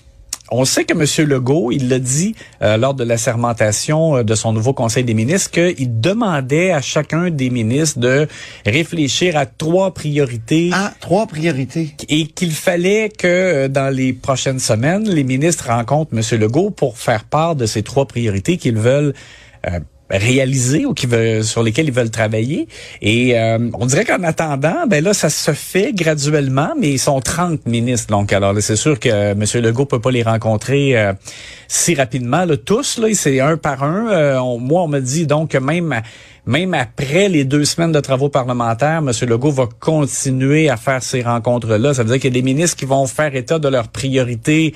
On 0.50 0.64
sait 0.64 0.84
que 0.84 0.94
M. 0.94 1.28
Legault, 1.28 1.72
il 1.72 1.88
l'a 1.88 1.98
dit 1.98 2.34
euh, 2.62 2.76
lors 2.78 2.94
de 2.94 3.04
la 3.04 3.18
sermentation 3.18 4.16
euh, 4.16 4.22
de 4.22 4.34
son 4.34 4.52
nouveau 4.52 4.72
Conseil 4.72 5.04
des 5.04 5.14
ministres, 5.14 5.50
qu'il 5.50 6.00
demandait 6.00 6.70
à 6.72 6.80
chacun 6.80 7.30
des 7.30 7.50
ministres 7.50 7.98
de 7.98 8.26
réfléchir 8.64 9.36
à 9.36 9.46
trois 9.46 9.92
priorités 9.92 10.70
Ah, 10.72 10.92
trois 11.00 11.26
priorités. 11.26 11.94
et 12.08 12.26
qu'il 12.26 12.52
fallait 12.52 13.10
que 13.10 13.26
euh, 13.26 13.68
dans 13.68 13.94
les 13.94 14.12
prochaines 14.12 14.58
semaines, 14.60 15.08
les 15.08 15.24
ministres 15.24 15.66
rencontrent 15.68 16.12
M. 16.16 16.40
Legault 16.40 16.70
pour 16.70 16.98
faire 16.98 17.24
part 17.24 17.54
de 17.54 17.66
ces 17.66 17.82
trois 17.82 18.06
priorités 18.06 18.56
qu'ils 18.56 18.78
veulent 18.78 19.14
euh, 19.66 19.80
réalisés 20.10 20.86
ou 20.86 20.94
qui 20.94 21.06
veulent, 21.06 21.44
sur 21.44 21.62
lesquels 21.62 21.86
ils 21.86 21.92
veulent 21.92 22.10
travailler. 22.10 22.68
Et 23.02 23.38
euh, 23.38 23.58
on 23.74 23.86
dirait 23.86 24.04
qu'en 24.04 24.22
attendant, 24.22 24.86
ben 24.86 25.02
là, 25.02 25.14
ça 25.14 25.30
se 25.30 25.52
fait 25.52 25.92
graduellement, 25.92 26.72
mais 26.78 26.90
ils 26.90 26.98
sont 26.98 27.20
30 27.20 27.66
ministres. 27.66 28.08
Donc, 28.08 28.32
alors 28.32 28.54
c'est 28.60 28.76
sûr 28.76 28.98
que 28.98 29.08
M. 29.08 29.44
Legault 29.62 29.86
peut 29.86 30.00
pas 30.00 30.10
les 30.10 30.22
rencontrer 30.22 30.98
euh, 30.98 31.12
si 31.66 31.94
rapidement. 31.94 32.44
Là, 32.44 32.56
tous, 32.56 32.98
là, 32.98 33.08
c'est 33.14 33.40
un 33.40 33.56
par 33.56 33.82
un. 33.82 34.08
Euh, 34.10 34.58
moi, 34.58 34.82
on 34.82 34.88
me 34.88 35.00
dit 35.00 35.26
donc 35.26 35.50
que 35.50 35.58
même 35.58 36.02
même 36.46 36.72
après 36.72 37.28
les 37.28 37.44
deux 37.44 37.66
semaines 37.66 37.92
de 37.92 38.00
travaux 38.00 38.30
parlementaires, 38.30 39.02
M. 39.06 39.12
Legault 39.28 39.50
va 39.50 39.68
continuer 39.80 40.70
à 40.70 40.78
faire 40.78 41.02
ces 41.02 41.20
rencontres-là. 41.20 41.92
Ça 41.92 42.02
veut 42.02 42.08
dire 42.08 42.18
qu'il 42.18 42.34
y 42.34 42.38
a 42.38 42.40
des 42.40 42.42
ministres 42.42 42.78
qui 42.78 42.86
vont 42.86 43.06
faire 43.06 43.36
état 43.36 43.58
de 43.58 43.68
leurs 43.68 43.88
priorités 43.88 44.74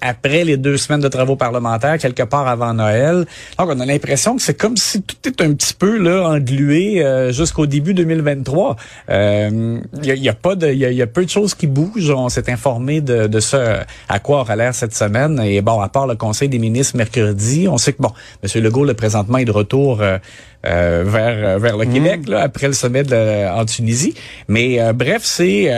après 0.00 0.44
les 0.44 0.56
deux 0.56 0.76
semaines 0.76 1.00
de 1.00 1.08
travaux 1.08 1.36
parlementaires, 1.36 1.98
quelque 1.98 2.22
part 2.22 2.48
avant 2.48 2.74
Noël. 2.74 3.26
Donc, 3.58 3.68
on 3.70 3.80
a 3.80 3.86
l'impression 3.86 4.36
que 4.36 4.42
c'est 4.42 4.54
comme 4.54 4.76
si 4.76 5.02
tout 5.02 5.16
est 5.26 5.40
un 5.40 5.52
petit 5.54 5.74
peu 5.74 5.98
là 5.98 6.28
englué 6.28 7.04
euh, 7.04 7.32
jusqu'au 7.32 7.66
début 7.66 7.94
2023. 7.94 8.76
Il 9.08 9.14
euh, 9.14 9.80
y, 10.02 10.28
a, 10.28 10.34
pas 10.34 10.54
de, 10.54 10.68
il 10.68 10.78
y 10.78 11.02
a, 11.02 11.06
peu 11.06 11.24
de 11.24 11.30
choses 11.30 11.54
qui 11.54 11.66
bougent. 11.66 12.10
On 12.10 12.28
s'est 12.28 12.50
informé 12.50 13.00
de, 13.00 13.26
de 13.26 13.40
ce 13.40 13.78
à 14.08 14.18
quoi 14.18 14.40
aura 14.40 14.56
l'air 14.56 14.74
cette 14.74 14.94
semaine. 14.94 15.40
Et 15.40 15.60
bon, 15.62 15.80
à 15.80 15.88
part 15.88 16.06
le 16.06 16.14
Conseil 16.14 16.48
des 16.48 16.58
ministres 16.58 16.96
mercredi, 16.96 17.66
on 17.68 17.78
sait 17.78 17.92
que 17.92 18.02
bon, 18.02 18.12
M. 18.42 18.62
Legault, 18.62 18.84
le 18.84 18.94
présentement, 18.94 19.38
est 19.38 19.44
de 19.44 19.52
retour. 19.52 20.02
Euh, 20.02 21.04
vers 21.06 21.60
vers 21.60 21.76
le 21.76 21.86
mmh. 21.86 21.92
Québec 21.92 22.28
là, 22.28 22.40
après 22.40 22.66
le 22.66 22.72
sommet 22.72 23.04
de, 23.04 23.48
en 23.48 23.64
Tunisie. 23.64 24.14
Mais 24.48 24.92
bref, 24.92 25.22
c'est 25.22 25.70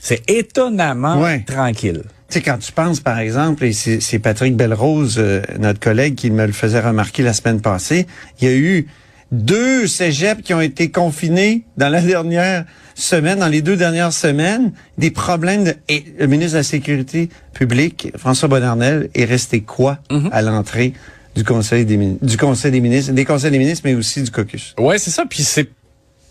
c'est 0.00 0.28
étonnamment 0.30 1.22
tranquille. 1.46 2.02
Tu 2.32 2.38
sais, 2.38 2.44
quand 2.44 2.56
tu 2.56 2.72
penses, 2.72 3.00
par 3.00 3.18
exemple, 3.18 3.62
et 3.62 3.74
c'est 3.74 4.18
Patrick 4.18 4.56
Belrose, 4.56 5.16
euh, 5.18 5.42
notre 5.58 5.80
collègue, 5.80 6.14
qui 6.14 6.30
me 6.30 6.46
le 6.46 6.52
faisait 6.54 6.80
remarquer 6.80 7.22
la 7.22 7.34
semaine 7.34 7.60
passée, 7.60 8.06
il 8.40 8.48
y 8.48 8.50
a 8.50 8.54
eu 8.54 8.86
deux 9.32 9.86
cégeps 9.86 10.40
qui 10.40 10.54
ont 10.54 10.62
été 10.62 10.90
confinés 10.90 11.66
dans 11.76 11.90
la 11.90 12.00
dernière 12.00 12.64
semaine, 12.94 13.40
dans 13.40 13.48
les 13.48 13.60
deux 13.60 13.76
dernières 13.76 14.14
semaines, 14.14 14.72
des 14.96 15.10
problèmes 15.10 15.64
de, 15.64 15.74
et 15.90 16.06
le 16.18 16.26
ministre 16.26 16.52
de 16.52 16.60
la 16.60 16.62
Sécurité 16.62 17.28
publique, 17.52 18.10
François 18.16 18.48
Bonnardel, 18.48 19.10
est 19.14 19.26
resté 19.26 19.60
quoi 19.60 19.98
mm-hmm. 20.08 20.30
à 20.32 20.40
l'entrée 20.40 20.94
du 21.36 21.44
Conseil 21.44 21.84
des 21.84 21.98
du 21.98 22.38
Conseil 22.38 22.70
des 22.70 22.80
ministres, 22.80 23.12
des 23.12 23.26
conseils 23.26 23.50
des 23.50 23.58
ministres, 23.58 23.82
mais 23.84 23.94
aussi 23.94 24.22
du 24.22 24.30
caucus? 24.30 24.74
Ouais, 24.78 24.96
c'est 24.96 25.10
ça. 25.10 25.26
Puis 25.28 25.42
c'est 25.42 25.68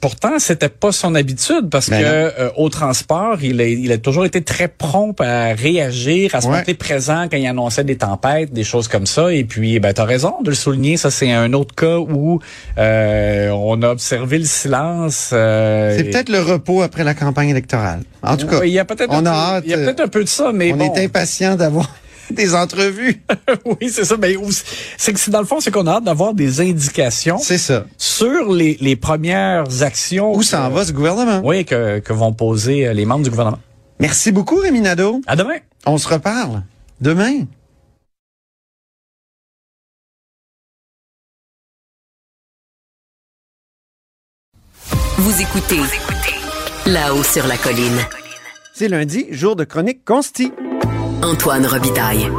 Pourtant, 0.01 0.39
c'était 0.39 0.67
pas 0.67 0.91
son 0.91 1.13
habitude 1.13 1.70
parce 1.70 1.91
ben 1.91 2.01
que 2.01 2.05
euh, 2.05 2.50
au 2.58 2.70
transport, 2.70 3.38
il 3.43 3.62
a, 3.62 3.67
il 3.67 3.91
a 3.91 4.00
toujours 4.00 4.25
été 4.25 4.41
très 4.41 4.67
prompt 4.67 5.22
à 5.22 5.53
réagir, 5.53 6.34
à 6.34 6.41
se 6.41 6.48
monter 6.48 6.74
présent 6.74 7.27
quand 7.29 7.38
il 7.38 7.46
annonçait 7.46 7.84
des 7.84 7.98
tempêtes, 7.98 8.51
des 8.51 8.63
choses 8.63 8.88
comme 8.88 9.05
ça. 9.05 9.31
Et 9.31 9.43
puis, 9.43 9.79
ben, 9.79 9.93
as 9.96 10.03
raison 10.03 10.41
de 10.41 10.50
le 10.50 10.55
souligner. 10.55 10.98
Ça, 10.98 11.12
c'est 11.12 11.31
un 11.31 11.53
autre 11.53 11.75
cas 11.75 11.98
où 11.98 12.39
euh, 12.79 13.50
on 13.51 13.79
a 13.84 13.89
observé 13.89 14.39
le 14.39 14.46
silence. 14.46 15.29
Euh, 15.34 15.96
c'est 15.96 16.05
peut-être 16.05 16.29
le 16.29 16.41
repos 16.41 16.81
après 16.81 17.03
la 17.03 17.13
campagne 17.13 17.50
électorale. 17.50 18.01
En 18.24 18.38
tout 18.38 18.48
cas, 18.48 18.63
il 18.63 18.72
y 18.72 18.79
a 18.79 18.86
peut-être 18.86 19.13
a 19.13 19.27
hâte. 19.27 19.67
Y 19.67 19.75
a 19.75 19.77
peut-être 19.77 20.01
un 20.01 20.08
peu 20.08 20.24
de 20.24 20.29
ça, 20.29 20.51
mais 20.51 20.74
on 20.74 20.79
est 20.79 21.05
impatient 21.05 21.55
d'avoir 21.55 21.88
des 22.35 22.55
entrevues. 22.55 23.23
oui, 23.65 23.89
c'est 23.91 24.05
ça. 24.05 24.15
Mais 24.17 24.35
c'est 24.97 25.13
que 25.13 25.29
dans 25.29 25.39
le 25.39 25.45
fond, 25.45 25.59
c'est 25.59 25.71
qu'on 25.71 25.88
a 25.88 25.93
hâte 25.93 26.03
d'avoir 26.03 26.33
des 26.33 26.61
indications. 26.61 27.38
C'est 27.38 27.57
ça. 27.57 27.85
Sur 27.97 28.51
les, 28.51 28.77
les 28.81 28.95
premières 28.95 29.83
actions. 29.83 30.33
Où 30.35 30.43
ça 30.43 30.63
en 30.63 30.69
va 30.69 30.85
ce 30.85 30.91
gouvernement? 30.91 31.41
Oui, 31.43 31.65
que, 31.65 32.00
que 32.00 32.13
vont 32.13 32.33
poser 32.33 32.88
euh, 32.88 32.93
les 32.93 33.05
membres 33.05 33.23
du 33.23 33.29
gouvernement. 33.29 33.59
Merci 34.00 34.31
beaucoup, 34.31 34.55
Rémi 34.57 34.81
Nadeau. 34.81 35.21
À 35.27 35.35
demain. 35.35 35.57
On 35.85 35.97
se 35.97 36.07
reparle. 36.07 36.63
Demain. 37.00 37.45
Vous 45.17 45.41
écoutez 45.41 45.81
là-haut 46.88 47.23
sur 47.23 47.45
la 47.45 47.57
colline. 47.57 48.00
C'est 48.73 48.88
lundi, 48.88 49.27
jour 49.29 49.55
de 49.55 49.63
chronique 49.63 50.03
consti. 50.03 50.51
Antoine 51.23 51.67
Robitaille. 51.67 52.31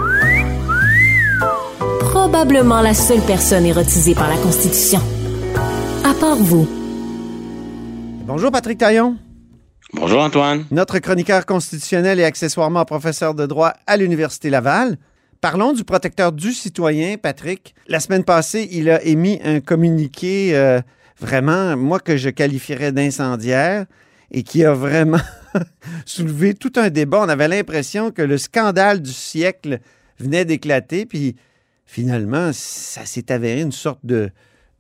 Probablement 2.01 2.83
la 2.83 2.95
seule 2.95 3.21
personne 3.21 3.65
érotisée 3.65 4.15
par 4.17 4.29
la 4.29 4.37
Constitution. 4.37 4.99
À 6.05 6.13
part 6.15 6.35
vous. 6.37 6.69
Bonjour 8.27 8.51
Patrick 8.51 8.79
Taillon. 8.79 9.19
Bonjour 9.93 10.21
Antoine. 10.21 10.65
Notre 10.73 10.99
chroniqueur 10.99 11.47
constitutionnel 11.47 12.19
et 12.19 12.25
accessoirement 12.25 12.85
professeur 12.85 13.35
de 13.35 13.47
droit 13.47 13.73
à 13.87 13.97
l'Université 13.97 14.51
Laval. 14.51 14.97
Parlons 15.41 15.73
du 15.73 15.85
protecteur 15.85 16.33
du 16.33 16.53
citoyen, 16.53 17.19
Patrick. 17.19 17.77
La 17.87 18.01
semaine 18.01 18.25
passée, 18.25 18.69
il 18.73 18.91
a 18.91 19.01
émis 19.05 19.41
un 19.45 19.61
communiqué 19.61 20.57
euh, 20.57 20.81
vraiment, 21.21 21.77
moi, 21.77 22.01
que 22.01 22.17
je 22.17 22.31
qualifierais 22.31 22.91
d'incendiaire 22.91 23.87
et 24.33 24.43
qui 24.43 24.65
a 24.65 24.73
vraiment 24.73 25.21
soulevé 26.07 26.55
tout 26.55 26.73
un 26.77 26.91
débat. 26.91 27.21
On 27.21 27.29
avait 27.29 27.49
l'impression 27.49 28.11
que 28.11 28.23
le 28.23 28.39
scandale 28.39 29.01
du 29.01 29.13
siècle 29.13 29.79
venait 30.19 30.45
d'éclater, 30.45 31.07
puis 31.07 31.37
finalement, 31.85 32.51
ça 32.53 33.05
s'est 33.05 33.31
avéré 33.31 33.61
une 33.61 33.73
sorte 33.73 34.01
de, 34.05 34.31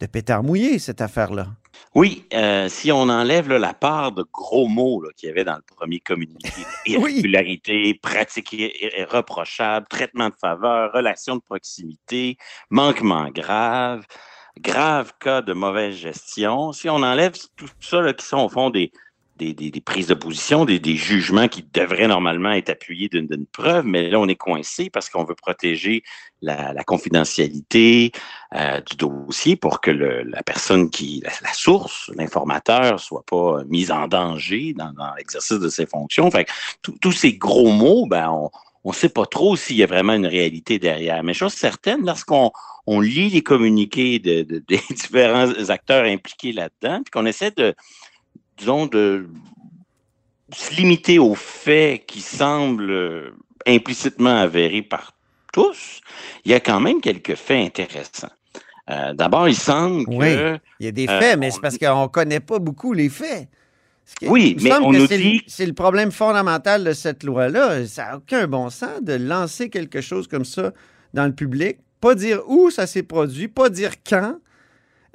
de 0.00 0.06
pétard 0.06 0.42
mouillé, 0.42 0.78
cette 0.78 1.00
affaire-là. 1.00 1.48
Oui, 1.94 2.24
euh, 2.32 2.68
si 2.68 2.90
on 2.90 3.02
enlève 3.02 3.48
la 3.48 3.74
part 3.74 4.12
de 4.12 4.24
gros 4.32 4.66
mots 4.66 5.02
qu'il 5.16 5.28
y 5.28 5.32
avait 5.32 5.44
dans 5.44 5.56
le 5.56 5.62
premier 5.76 6.00
communiqué, 6.00 6.50
irrégularité, 6.86 7.98
pratique 8.02 8.52
irréprochable, 8.52 9.86
traitement 9.88 10.28
de 10.28 10.34
faveur, 10.40 10.92
relation 10.92 11.36
de 11.36 11.42
proximité, 11.42 12.38
manquement 12.70 13.28
grave, 13.28 14.06
grave 14.58 15.12
cas 15.20 15.42
de 15.42 15.52
mauvaise 15.52 15.96
gestion, 15.96 16.72
si 16.72 16.88
on 16.88 16.96
enlève 16.96 17.34
tout 17.56 17.68
ça 17.80 18.12
qui 18.14 18.24
sont 18.24 18.38
au 18.38 18.48
fond 18.48 18.70
des, 18.70 18.90
des, 19.52 19.80
prises 19.80 20.06
de 20.06 20.14
position, 20.14 20.64
des, 20.64 20.96
jugements 20.96 21.48
qui 21.48 21.64
devraient 21.72 22.06
normalement 22.06 22.52
être 22.52 22.70
appuyés 22.70 23.08
d'une 23.08 23.46
preuve, 23.46 23.84
mais 23.84 24.08
là, 24.08 24.18
on 24.18 24.28
est 24.28 24.36
coincé 24.36 24.90
parce 24.90 25.10
qu'on 25.10 25.24
veut 25.24 25.34
protéger 25.34 26.02
la, 26.40 26.84
confidentialité 26.84 28.12
euh, 28.54 28.80
du 28.80 28.96
dossier 28.96 29.56
pour 29.56 29.80
que 29.80 29.90
la 29.90 30.42
personne 30.42 30.90
qui, 30.90 31.22
la, 31.24 31.52
source, 31.52 32.10
l'informateur, 32.16 33.00
soit 33.00 33.24
pas 33.26 33.62
mise 33.68 33.90
en 33.90 34.08
danger 34.08 34.74
dans, 34.74 34.92
l'exercice 35.16 35.58
de 35.58 35.68
ses 35.68 35.86
fonctions. 35.86 36.30
Fait 36.30 36.46
tous 36.82 37.12
ces 37.12 37.34
gros 37.34 37.70
mots, 37.70 38.06
ben, 38.06 38.50
on 38.84 38.90
ne 38.90 38.94
sait 38.94 39.08
pas 39.08 39.26
trop 39.26 39.56
s'il 39.56 39.76
y 39.76 39.82
a 39.82 39.86
vraiment 39.86 40.14
une 40.14 40.26
réalité 40.26 40.78
derrière. 40.78 41.22
Mais 41.22 41.34
chose 41.34 41.52
certaine, 41.52 42.04
lorsqu'on 42.04 42.50
on 42.86 43.00
lit 43.00 43.30
les 43.30 43.42
communiqués 43.42 44.18
des 44.18 44.44
différents 44.90 45.52
acteurs 45.68 46.04
impliqués 46.04 46.52
là-dedans, 46.52 47.02
puis 47.02 47.10
qu'on 47.12 47.26
essaie 47.26 47.52
de, 47.52 47.74
disons, 48.58 48.86
de 48.86 49.28
se 50.54 50.74
limiter 50.74 51.18
aux 51.18 51.34
faits 51.34 52.06
qui 52.06 52.20
semblent 52.20 53.32
implicitement 53.66 54.36
avérés 54.36 54.82
par 54.82 55.12
tous, 55.52 56.00
il 56.44 56.50
y 56.50 56.54
a 56.54 56.60
quand 56.60 56.80
même 56.80 57.00
quelques 57.00 57.34
faits 57.34 57.66
intéressants. 57.66 58.32
Euh, 58.90 59.12
d'abord, 59.14 59.48
il 59.48 59.54
semble 59.54 60.04
que... 60.06 60.58
il 60.80 60.86
y 60.86 60.88
a 60.88 60.92
des 60.92 61.06
faits, 61.06 61.38
mais 61.38 61.50
c'est 61.50 61.60
parce 61.60 61.78
qu'on 61.78 62.02
ne 62.02 62.08
connaît 62.08 62.40
pas 62.40 62.58
beaucoup 62.58 62.92
les 62.92 63.08
faits. 63.08 63.48
Oui, 64.22 64.56
mais 64.60 64.72
on 64.72 64.92
nous 64.92 65.06
dit... 65.06 65.42
C'est 65.46 65.66
le 65.66 65.72
problème 65.72 66.10
fondamental 66.10 66.84
de 66.84 66.92
cette 66.92 67.22
loi-là. 67.22 67.86
Ça 67.86 68.06
n'a 68.06 68.16
aucun 68.16 68.46
bon 68.46 68.68
sens 68.68 69.00
de 69.00 69.14
lancer 69.14 69.70
quelque 69.70 70.00
chose 70.00 70.26
comme 70.26 70.44
ça 70.44 70.72
dans 71.14 71.26
le 71.26 71.32
public, 71.32 71.78
pas 72.00 72.14
dire 72.14 72.40
où 72.48 72.70
ça 72.70 72.86
s'est 72.86 73.04
produit, 73.04 73.48
pas 73.48 73.68
dire 73.68 73.92
quand, 74.04 74.38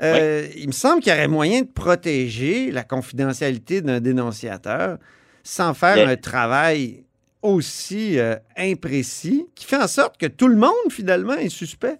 euh, 0.02 0.48
il 0.56 0.68
me 0.68 0.74
semble 0.74 1.02
qu'il 1.02 1.12
y 1.12 1.16
aurait 1.16 1.28
moyen 1.28 1.62
de 1.62 1.68
protéger 1.68 2.72
la 2.72 2.84
confidentialité 2.84 3.82
d'un 3.82 4.00
dénonciateur 4.00 4.98
sans 5.44 5.74
faire 5.74 6.08
un 6.08 6.16
travail 6.16 7.04
aussi 7.42 8.20
euh, 8.20 8.36
imprécis 8.58 9.48
qui 9.56 9.66
fait 9.66 9.78
en 9.78 9.88
sorte 9.88 10.18
que 10.18 10.26
tout 10.26 10.48
le 10.48 10.56
monde, 10.56 10.72
finalement, 10.90 11.36
est 11.36 11.50
suspect. 11.50 12.00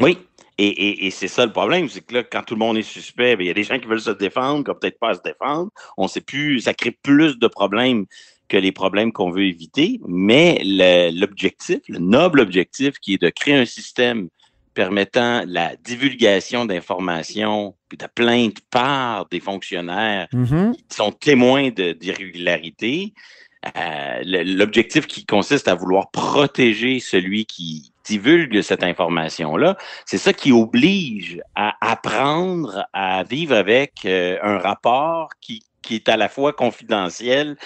Oui, 0.00 0.18
et, 0.56 1.10
c'est 1.10 1.28
ça 1.28 1.44
le 1.46 1.52
problème, 1.52 1.88
c'est 1.88 2.00
que 2.00 2.14
là, 2.14 2.22
quand 2.22 2.42
tout 2.42 2.54
le 2.54 2.60
monde 2.60 2.76
est 2.76 2.82
suspect, 2.82 3.36
ben, 3.36 3.44
il 3.44 3.48
y 3.48 3.50
a 3.50 3.54
des 3.54 3.64
gens 3.64 3.78
qui 3.78 3.86
veulent 3.86 4.00
se 4.00 4.10
défendre, 4.10 4.64
qui 4.64 4.70
n'ont 4.70 4.76
peut-être 4.76 4.98
pas 4.98 5.10
à 5.10 5.14
se 5.14 5.22
défendre. 5.24 5.70
On 5.96 6.04
ne 6.04 6.08
sait 6.08 6.20
plus, 6.20 6.60
ça 6.60 6.74
crée 6.74 6.92
plus 6.92 7.38
de 7.38 7.46
problèmes 7.48 8.06
que 8.48 8.56
les 8.56 8.72
problèmes 8.72 9.12
qu'on 9.12 9.30
veut 9.30 9.46
éviter. 9.46 10.00
Mais 10.06 10.60
l'objectif, 11.12 11.80
le 11.88 11.98
noble 11.98 12.40
objectif 12.40 12.98
qui 13.00 13.14
est 13.14 13.22
de 13.22 13.30
créer 13.30 13.54
un 13.54 13.64
système 13.64 14.28
permettant 14.74 15.44
la 15.46 15.76
divulgation 15.76 16.64
d'informations 16.66 17.74
et 17.92 17.96
de 17.96 18.06
plaintes 18.06 18.58
par 18.70 19.26
des 19.26 19.40
fonctionnaires 19.40 20.26
mm-hmm. 20.32 20.72
qui 20.72 20.84
sont 20.96 21.12
témoins 21.12 21.70
d'irrégularités. 21.70 23.14
Euh, 23.76 24.20
L'objectif 24.24 25.06
qui 25.06 25.24
consiste 25.24 25.68
à 25.68 25.74
vouloir 25.74 26.10
protéger 26.10 27.00
celui 27.00 27.46
qui 27.46 27.92
divulgue 28.04 28.60
cette 28.60 28.82
information-là, 28.82 29.76
c'est 30.04 30.18
ça 30.18 30.32
qui 30.32 30.52
oblige 30.52 31.40
à 31.54 31.74
apprendre 31.80 32.86
à 32.92 33.24
vivre 33.24 33.56
avec 33.56 34.04
euh, 34.04 34.36
un 34.42 34.58
rapport 34.58 35.30
qui 35.40 35.62
qui 35.84 35.96
est 35.96 36.08
à 36.08 36.16
la 36.16 36.28
fois 36.28 36.52
confidentiel 36.52 37.56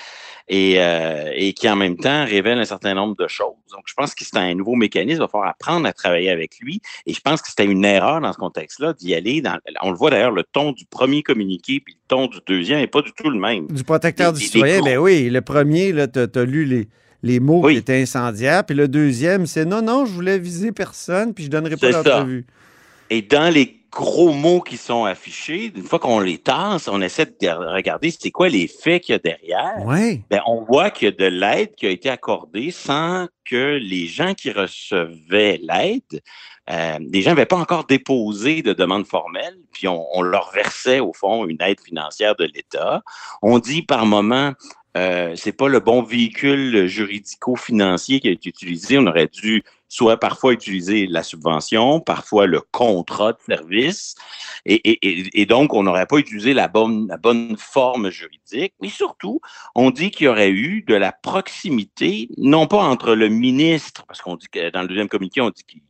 et, 0.49 0.77
euh, 0.79 1.31
et 1.35 1.53
qui 1.53 1.69
en 1.69 1.77
même 1.77 1.97
temps 1.97 2.25
révèle 2.25 2.59
un 2.59 2.65
certain 2.65 2.95
nombre 2.95 3.17
de 3.17 3.29
choses. 3.29 3.55
Donc, 3.71 3.83
je 3.87 3.95
pense 3.95 4.15
que 4.15 4.25
c'est 4.25 4.37
un 4.37 4.55
nouveau 4.55 4.75
mécanisme. 4.75 5.19
Il 5.19 5.21
va 5.21 5.29
falloir 5.29 5.51
apprendre 5.51 5.87
à 5.87 5.93
travailler 5.93 6.31
avec 6.31 6.59
lui. 6.61 6.81
Et 7.07 7.13
je 7.13 7.21
pense 7.21 7.43
que 7.43 7.49
c'était 7.49 7.67
une 7.67 7.85
erreur 7.85 8.21
dans 8.21 8.33
ce 8.33 8.39
contexte-là 8.39 8.95
d'y 8.95 9.15
aller. 9.15 9.43
Dans, 9.43 9.59
on 9.83 9.91
le 9.91 9.97
voit 9.97 10.11
d'ailleurs, 10.11 10.31
le 10.31 10.45
ton 10.45 10.73
du 10.73 10.87
premier 10.87 11.23
communiqué 11.23 11.81
puis 11.81 11.95
le 11.95 12.09
ton 12.09 12.27
du 12.27 12.39
deuxième 12.47 12.81
n'est 12.81 12.87
pas 12.87 13.03
du 13.03 13.13
tout 13.13 13.29
le 13.29 13.39
même. 13.39 13.67
Du 13.69 13.85
protecteur 13.85 14.33
du 14.33 14.41
citoyen, 14.41 14.81
ben 14.81 14.99
oui. 14.99 15.29
Le 15.29 15.43
premier, 15.43 15.93
tu 15.93 16.19
as, 16.19 16.45
lu 16.45 16.65
les, 16.65 16.89
les 17.23 17.41
mots 17.41 17.67
qui 17.69 17.77
étaient 17.77 18.01
incendiaires. 18.01 18.65
Puis 18.65 18.77
le 18.77 18.89
deuxième, 18.89 19.47
c'est 19.47 19.67
non, 19.67 19.83
non, 19.83 20.07
je 20.07 20.13
voulais 20.13 20.39
viser 20.39 20.73
personne, 20.73 21.35
puis 21.35 21.45
je 21.45 21.51
donnerai 21.51 21.77
pas 21.77 21.93
d'entrevue. 21.93 22.47
Et 23.11 23.23
dans 23.23 23.53
les 23.53 23.78
gros 23.91 24.33
mots 24.33 24.61
qui 24.61 24.77
sont 24.77 25.05
affichés, 25.05 25.73
une 25.75 25.83
fois 25.83 25.99
qu'on 25.99 26.21
les 26.21 26.39
tasse, 26.39 26.89
on 26.89 27.01
essaie 27.01 27.27
de 27.27 27.49
regarder 27.49 28.11
c'est 28.11 28.31
quoi 28.31 28.49
les 28.49 28.69
faits 28.69 29.03
qu'il 29.03 29.13
y 29.13 29.17
a 29.17 29.19
derrière. 29.19 29.85
Ouais. 29.85 30.23
Ben, 30.31 30.41
on 30.47 30.63
voit 30.65 30.91
qu'il 30.91 31.07
y 31.07 31.09
a 31.09 31.13
de 31.13 31.27
l'aide 31.27 31.75
qui 31.75 31.87
a 31.87 31.91
été 31.91 32.11
accordée 32.11 32.71
sans 32.71 33.29
que 33.45 33.79
les 33.81 34.07
gens 34.07 34.35
qui 34.35 34.51
recevaient 34.51 35.61
l'aide, 35.63 36.23
euh, 36.71 36.99
les 37.01 37.23
gens 37.23 37.31
n'avaient 37.31 37.47
pas 37.47 37.57
encore 37.57 37.87
déposé 37.87 38.61
de 38.61 38.75
demande 38.75 39.07
formelle, 39.07 39.57
puis 39.73 39.89
on, 39.89 40.07
on, 40.13 40.21
leur 40.21 40.51
versait 40.53 41.01
au 41.01 41.15
fond 41.15 41.47
une 41.47 41.63
aide 41.63 41.81
financière 41.81 42.37
de 42.37 42.45
l'État. 42.45 43.03
On 43.41 43.59
dit 43.59 43.83
par 43.83 44.05
moment, 44.05 44.53
euh, 44.99 45.35
c'est 45.37 45.53
pas 45.53 45.69
le 45.69 45.81
bon 45.81 46.03
véhicule 46.03 46.87
juridico-financier 46.87 48.21
qui 48.21 48.29
a 48.29 48.33
été 48.33 48.49
utilisé. 48.49 48.99
On 48.99 49.07
aurait 49.07 49.29
dû 49.29 49.63
soit 49.89 50.19
parfois 50.19 50.53
utiliser 50.53 51.07
la 51.07 51.23
subvention, 51.23 52.01
parfois 52.01 52.47
le 52.47 52.61
contrat 52.61 53.33
de 53.33 53.39
service, 53.47 54.15
et, 54.67 55.47
donc 55.47 55.73
on 55.75 55.83
n'aurait 55.83 56.07
pas 56.07 56.19
utilisé 56.19 56.53
la 56.55 56.69
bonne, 56.69 57.09
la 57.09 57.17
bonne 57.17 57.57
forme 57.57 58.11
juridique. 58.11 58.75
Mais 58.81 58.91
surtout, 58.91 59.41
on 59.75 59.91
dit 59.91 60.11
qu'il 60.11 60.27
y 60.27 60.29
aurait 60.29 60.51
eu 60.51 60.83
de 60.83 60.95
la 60.95 61.13
proximité, 61.13 62.29
non 62.37 62.67
pas 62.67 62.83
entre 62.83 63.15
le 63.15 63.29
ministre, 63.29 64.05
parce 64.07 64.21
qu'on 64.21 64.37
dit 64.37 64.49
que 64.51 64.71
dans 64.71 64.83
le 64.83 64.89
deuxième 64.89 65.09
communiqué, 65.09 65.41
on 65.41 65.51
dit 65.51 65.65
qu'il 65.67 65.81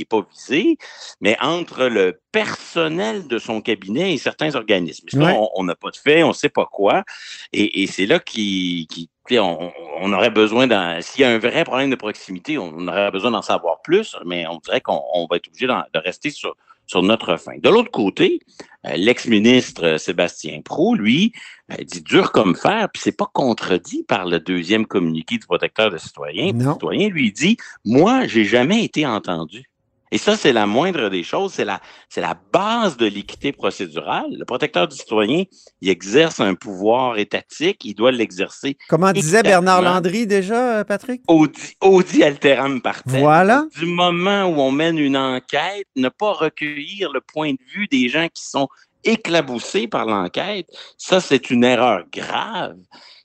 n'est 0.00 0.04
pas 0.04 0.26
visé, 0.30 0.78
mais 1.20 1.36
entre 1.40 1.86
le 1.86 2.20
personnel 2.32 3.26
de 3.26 3.38
son 3.38 3.60
cabinet 3.60 4.14
et 4.14 4.18
certains 4.18 4.54
organismes. 4.54 5.06
on 5.54 5.64
n'a 5.64 5.74
pas 5.74 5.90
de 5.90 5.96
fait, 5.96 6.22
on 6.22 6.28
ne 6.28 6.32
sait 6.32 6.48
pas 6.48 6.66
quoi. 6.66 7.04
Et, 7.52 7.86
c'est 7.86 8.06
là 8.06 8.18
qui, 8.18 8.88
on, 9.32 10.12
aurait 10.12 10.30
besoin 10.30 10.66
d'un. 10.66 11.00
S'il 11.00 11.22
y 11.22 11.24
a 11.24 11.30
un 11.30 11.38
vrai 11.38 11.64
problème 11.64 11.90
de 11.90 11.96
proximité, 11.96 12.58
on 12.58 12.86
aurait 12.88 13.10
besoin 13.10 13.30
d'en 13.30 13.42
savoir 13.42 13.80
plus, 13.82 14.16
mais 14.24 14.46
on 14.46 14.58
dirait 14.58 14.80
qu'on 14.80 15.26
va 15.30 15.36
être 15.36 15.48
obligé 15.48 15.66
de 15.66 15.98
rester 15.98 16.30
sur, 16.30 16.54
sur 16.86 17.02
notre 17.02 17.36
fin. 17.36 17.58
De 17.58 17.68
l'autre 17.68 17.90
côté, 17.90 18.40
euh, 18.86 18.96
l'ex-ministre 18.96 19.98
Sébastien 19.98 20.60
Pro, 20.62 20.94
lui, 20.94 21.32
euh, 21.72 21.82
dit 21.82 22.02
dur 22.02 22.32
comme 22.32 22.54
fer, 22.54 22.88
puis 22.92 23.02
c'est 23.02 23.16
pas 23.16 23.28
contredit 23.32 24.04
par 24.04 24.26
le 24.26 24.38
deuxième 24.38 24.86
communiqué 24.86 25.38
du 25.38 25.46
protecteur 25.46 25.90
des 25.90 25.98
citoyens. 25.98 26.52
Le 26.52 26.72
citoyen 26.72 27.08
lui 27.08 27.32
dit 27.32 27.56
Moi, 27.84 28.26
j'ai 28.26 28.44
jamais 28.44 28.84
été 28.84 29.06
entendu. 29.06 29.68
Et 30.16 30.18
ça, 30.18 30.34
c'est 30.34 30.54
la 30.54 30.64
moindre 30.64 31.10
des 31.10 31.22
choses, 31.22 31.52
c'est 31.52 31.66
la, 31.66 31.78
c'est 32.08 32.22
la 32.22 32.34
base 32.50 32.96
de 32.96 33.04
l'équité 33.04 33.52
procédurale. 33.52 34.24
Le 34.30 34.46
protecteur 34.46 34.88
du 34.88 34.96
citoyen, 34.96 35.44
il 35.82 35.90
exerce 35.90 36.40
un 36.40 36.54
pouvoir 36.54 37.18
étatique, 37.18 37.84
il 37.84 37.92
doit 37.92 38.12
l'exercer. 38.12 38.78
Comment 38.88 39.12
disait 39.12 39.42
Bernard 39.42 39.82
Landry 39.82 40.26
déjà, 40.26 40.86
Patrick? 40.86 41.20
Audi, 41.28 41.76
audi 41.82 42.22
alteram 42.22 42.80
partem. 42.80 43.20
Voilà. 43.20 43.66
Du 43.78 43.84
moment 43.84 44.44
où 44.44 44.58
on 44.58 44.70
mène 44.70 44.98
une 44.98 45.18
enquête, 45.18 45.86
ne 45.96 46.08
pas 46.08 46.32
recueillir 46.32 47.12
le 47.12 47.20
point 47.20 47.52
de 47.52 47.58
vue 47.74 47.86
des 47.86 48.08
gens 48.08 48.28
qui 48.32 48.46
sont 48.46 48.68
éclaboussés 49.04 49.86
par 49.86 50.06
l'enquête, 50.06 50.66
ça, 50.96 51.20
c'est 51.20 51.50
une 51.50 51.62
erreur 51.62 52.04
grave 52.10 52.78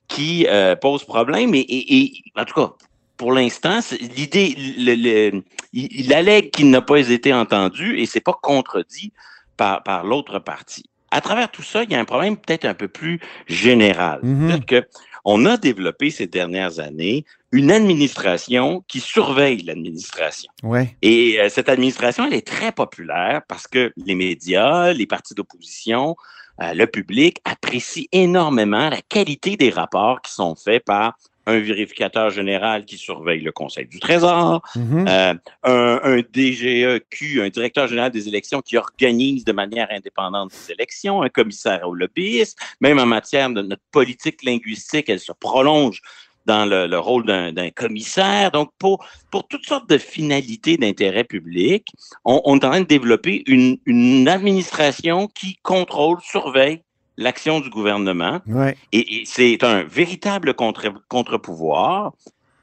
qui 0.09 0.45
euh, 0.49 0.75
pose 0.75 1.05
problème. 1.05 1.55
Et, 1.55 1.61
et, 1.69 2.21
en 2.35 2.43
tout 2.43 2.55
cas, 2.55 2.73
pour 3.15 3.31
l'instant, 3.31 3.79
l'idée, 4.17 5.41
il, 5.73 6.13
allègue 6.13 6.51
qu'il 6.51 6.69
n'a 6.69 6.81
pas 6.81 7.09
été 7.09 7.33
entendu 7.33 7.97
et 7.99 8.05
c'est 8.05 8.19
pas 8.19 8.37
contredit 8.41 9.13
par, 9.57 9.83
par 9.83 10.03
l'autre 10.03 10.39
partie. 10.39 10.85
À 11.11 11.21
travers 11.21 11.51
tout 11.51 11.63
ça, 11.63 11.83
il 11.83 11.91
y 11.91 11.95
a 11.95 11.99
un 11.99 12.05
problème 12.05 12.37
peut-être 12.37 12.65
un 12.65 12.73
peu 12.73 12.87
plus 12.87 13.19
général. 13.47 14.19
C'est-à-dire 14.23 14.65
que 14.65 14.87
on 15.23 15.45
a 15.45 15.57
développé 15.57 16.09
ces 16.09 16.25
dernières 16.25 16.79
années 16.79 17.25
une 17.51 17.71
administration 17.71 18.83
qui 18.87 18.99
surveille 18.99 19.61
l'administration. 19.61 20.51
Ouais. 20.63 20.95
Et 21.01 21.39
euh, 21.39 21.49
cette 21.49 21.69
administration, 21.69 22.25
elle 22.25 22.33
est 22.33 22.47
très 22.47 22.71
populaire 22.71 23.41
parce 23.47 23.67
que 23.67 23.91
les 23.97 24.15
médias, 24.15 24.93
les 24.93 25.05
partis 25.05 25.35
d'opposition, 25.35 26.15
euh, 26.61 26.73
le 26.73 26.87
public 26.87 27.39
apprécient 27.43 28.05
énormément 28.11 28.89
la 28.89 29.01
qualité 29.01 29.57
des 29.57 29.69
rapports 29.69 30.21
qui 30.21 30.31
sont 30.31 30.55
faits 30.55 30.83
par 30.85 31.17
un 31.47 31.59
vérificateur 31.59 32.29
général 32.29 32.85
qui 32.85 32.97
surveille 32.97 33.41
le 33.41 33.51
Conseil 33.51 33.87
du 33.87 33.99
Trésor, 33.99 34.61
mhm. 34.75 35.05
euh, 35.07 35.33
un, 35.63 35.99
un, 36.03 36.17
DGEQ, 36.17 37.41
un 37.41 37.49
directeur 37.49 37.87
général 37.87 38.11
des 38.11 38.27
élections 38.27 38.61
qui 38.61 38.77
organise 38.77 39.43
de 39.43 39.51
manière 39.51 39.87
indépendante 39.91 40.51
les 40.53 40.73
élections, 40.73 41.21
un 41.23 41.29
commissaire 41.29 41.87
au 41.87 41.93
lobbyisme, 41.93 42.57
même 42.79 42.99
en 42.99 43.05
matière 43.05 43.49
de 43.49 43.61
notre 43.61 43.83
politique 43.91 44.43
linguistique, 44.43 45.09
elle 45.09 45.19
se 45.19 45.31
prolonge 45.31 46.01
dans 46.45 46.65
le, 46.65 46.97
rôle 46.97 47.25
d'un 47.25 47.69
commissaire. 47.69 48.51
Donc, 48.51 48.71
pour, 48.79 49.05
pour 49.31 49.47
toutes 49.47 49.65
sortes 49.65 49.89
de 49.89 49.97
finalités 49.97 50.77
d'intérêt 50.77 51.23
public, 51.23 51.93
on, 52.25 52.41
on, 52.45 52.59
est 52.59 52.65
en 52.65 52.71
train 52.71 52.81
de 52.81 52.85
développer 52.85 53.43
une, 53.45 53.77
une 53.85 54.27
administration 54.27 55.27
qui 55.27 55.57
contrôle, 55.63 56.17
surveille 56.23 56.81
l'action 57.17 57.59
du 57.59 57.69
gouvernement. 57.69 58.41
Et, 58.91 59.23
c'est 59.25 59.63
un 59.63 59.83
véritable 59.83 60.53
contre-pouvoir. 60.53 62.13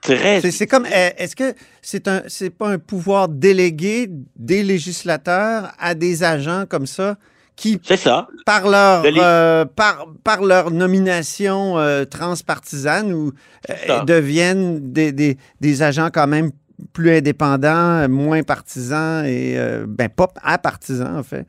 très. 0.01 0.41
C'est 0.51 0.67
comme, 0.67 0.87
est-ce 0.87 1.37
que 1.37 1.55
c'est 1.83 2.09
un, 2.09 2.23
c'est 2.29 2.51
pas 2.51 2.69
un 2.71 2.79
pouvoir 2.79 3.29
délégué 3.29 4.09
des 4.37 4.63
législateurs 4.63 5.73
à 5.79 5.95
des 5.95 6.23
agents 6.23 6.65
comme 6.69 6.87
ça 6.87 7.17
qui, 7.57 7.81
ça. 7.97 8.29
par 8.47 8.69
leur, 8.69 9.03
euh, 9.05 9.65
par, 9.65 10.07
par 10.23 10.43
leur 10.43 10.71
nomination 10.71 11.77
euh, 11.77 12.05
transpartisane 12.05 13.13
ou 13.13 13.33
euh, 13.69 14.05
deviennent 14.05 14.93
des, 14.93 15.11
des, 15.11 15.39
des, 15.61 15.83
agents 15.83 16.09
quand 16.13 16.29
même 16.29 16.53
plus 16.93 17.11
indépendants, 17.11 18.09
moins 18.09 18.45
partisans 18.45 19.25
et 19.27 19.59
ben 19.89 20.09
pas 20.09 20.29
partisans 20.59 21.17
en 21.17 21.25
fait 21.25 21.45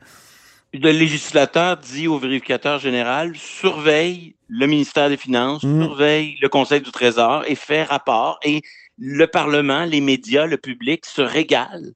le 0.72 0.92
législateur 0.92 1.76
dit 1.76 2.06
au 2.06 2.18
vérificateur 2.18 2.78
général 2.78 3.36
surveille 3.36 4.34
le 4.48 4.66
ministère 4.66 5.08
des 5.08 5.16
Finances, 5.16 5.62
mm. 5.62 5.82
surveille 5.82 6.36
le 6.40 6.48
Conseil 6.48 6.80
du 6.80 6.90
Trésor 6.90 7.44
et 7.46 7.54
fait 7.54 7.84
rapport. 7.84 8.38
Et 8.44 8.62
le 8.98 9.26
Parlement, 9.26 9.84
les 9.84 10.00
médias, 10.00 10.46
le 10.46 10.58
public 10.58 11.06
se 11.06 11.22
régalent 11.22 11.92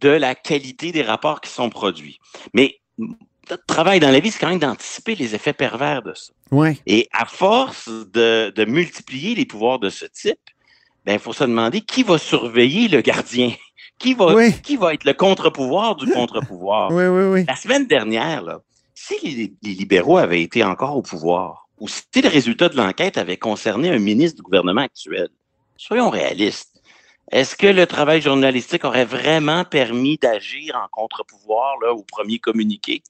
de 0.00 0.08
la 0.08 0.34
qualité 0.34 0.92
des 0.92 1.02
rapports 1.02 1.40
qui 1.40 1.50
sont 1.50 1.70
produits. 1.70 2.18
Mais 2.54 2.80
notre 2.98 3.66
travail 3.66 4.00
dans 4.00 4.10
la 4.10 4.20
vie, 4.20 4.30
c'est 4.30 4.38
quand 4.38 4.48
même 4.48 4.58
d'anticiper 4.58 5.14
les 5.14 5.34
effets 5.34 5.52
pervers 5.52 6.02
de 6.02 6.14
ça. 6.14 6.32
Ouais. 6.50 6.78
Et 6.86 7.08
à 7.12 7.26
force 7.26 7.88
de, 7.88 8.52
de 8.54 8.64
multiplier 8.64 9.34
les 9.34 9.44
pouvoirs 9.44 9.78
de 9.78 9.90
ce 9.90 10.06
type, 10.06 10.38
ben, 11.04 11.14
il 11.14 11.18
faut 11.18 11.32
se 11.32 11.44
demander 11.44 11.80
qui 11.80 12.02
va 12.02 12.18
surveiller 12.18 12.88
le 12.88 13.00
gardien. 13.00 13.52
Qui 14.00 14.14
va, 14.14 14.50
qui 14.50 14.76
va 14.76 14.94
être 14.94 15.04
le 15.04 15.12
contre-pouvoir 15.12 15.94
du 15.94 16.10
contre-pouvoir? 16.10 16.90
oui, 16.90 17.06
oui, 17.06 17.24
oui. 17.24 17.44
La 17.46 17.54
semaine 17.54 17.86
dernière, 17.86 18.42
là, 18.42 18.60
si 18.94 19.14
les, 19.62 19.72
libéraux 19.74 20.16
avaient 20.16 20.42
été 20.42 20.64
encore 20.64 20.96
au 20.96 21.02
pouvoir, 21.02 21.68
ou 21.78 21.86
si 21.86 22.22
le 22.22 22.28
résultat 22.28 22.70
de 22.70 22.76
l'enquête 22.76 23.18
avait 23.18 23.36
concerné 23.36 23.90
un 23.90 23.98
ministre 23.98 24.36
du 24.36 24.42
gouvernement 24.42 24.80
actuel, 24.82 25.28
soyons 25.76 26.08
réalistes. 26.08 26.82
Est-ce 27.30 27.54
que 27.56 27.66
le 27.66 27.86
travail 27.86 28.22
journalistique 28.22 28.84
aurait 28.84 29.04
vraiment 29.04 29.64
permis 29.64 30.16
d'agir 30.16 30.76
en 30.76 30.88
contre-pouvoir 30.90 31.76
au 31.94 32.02
premier 32.02 32.38
communiqué? 32.38 33.02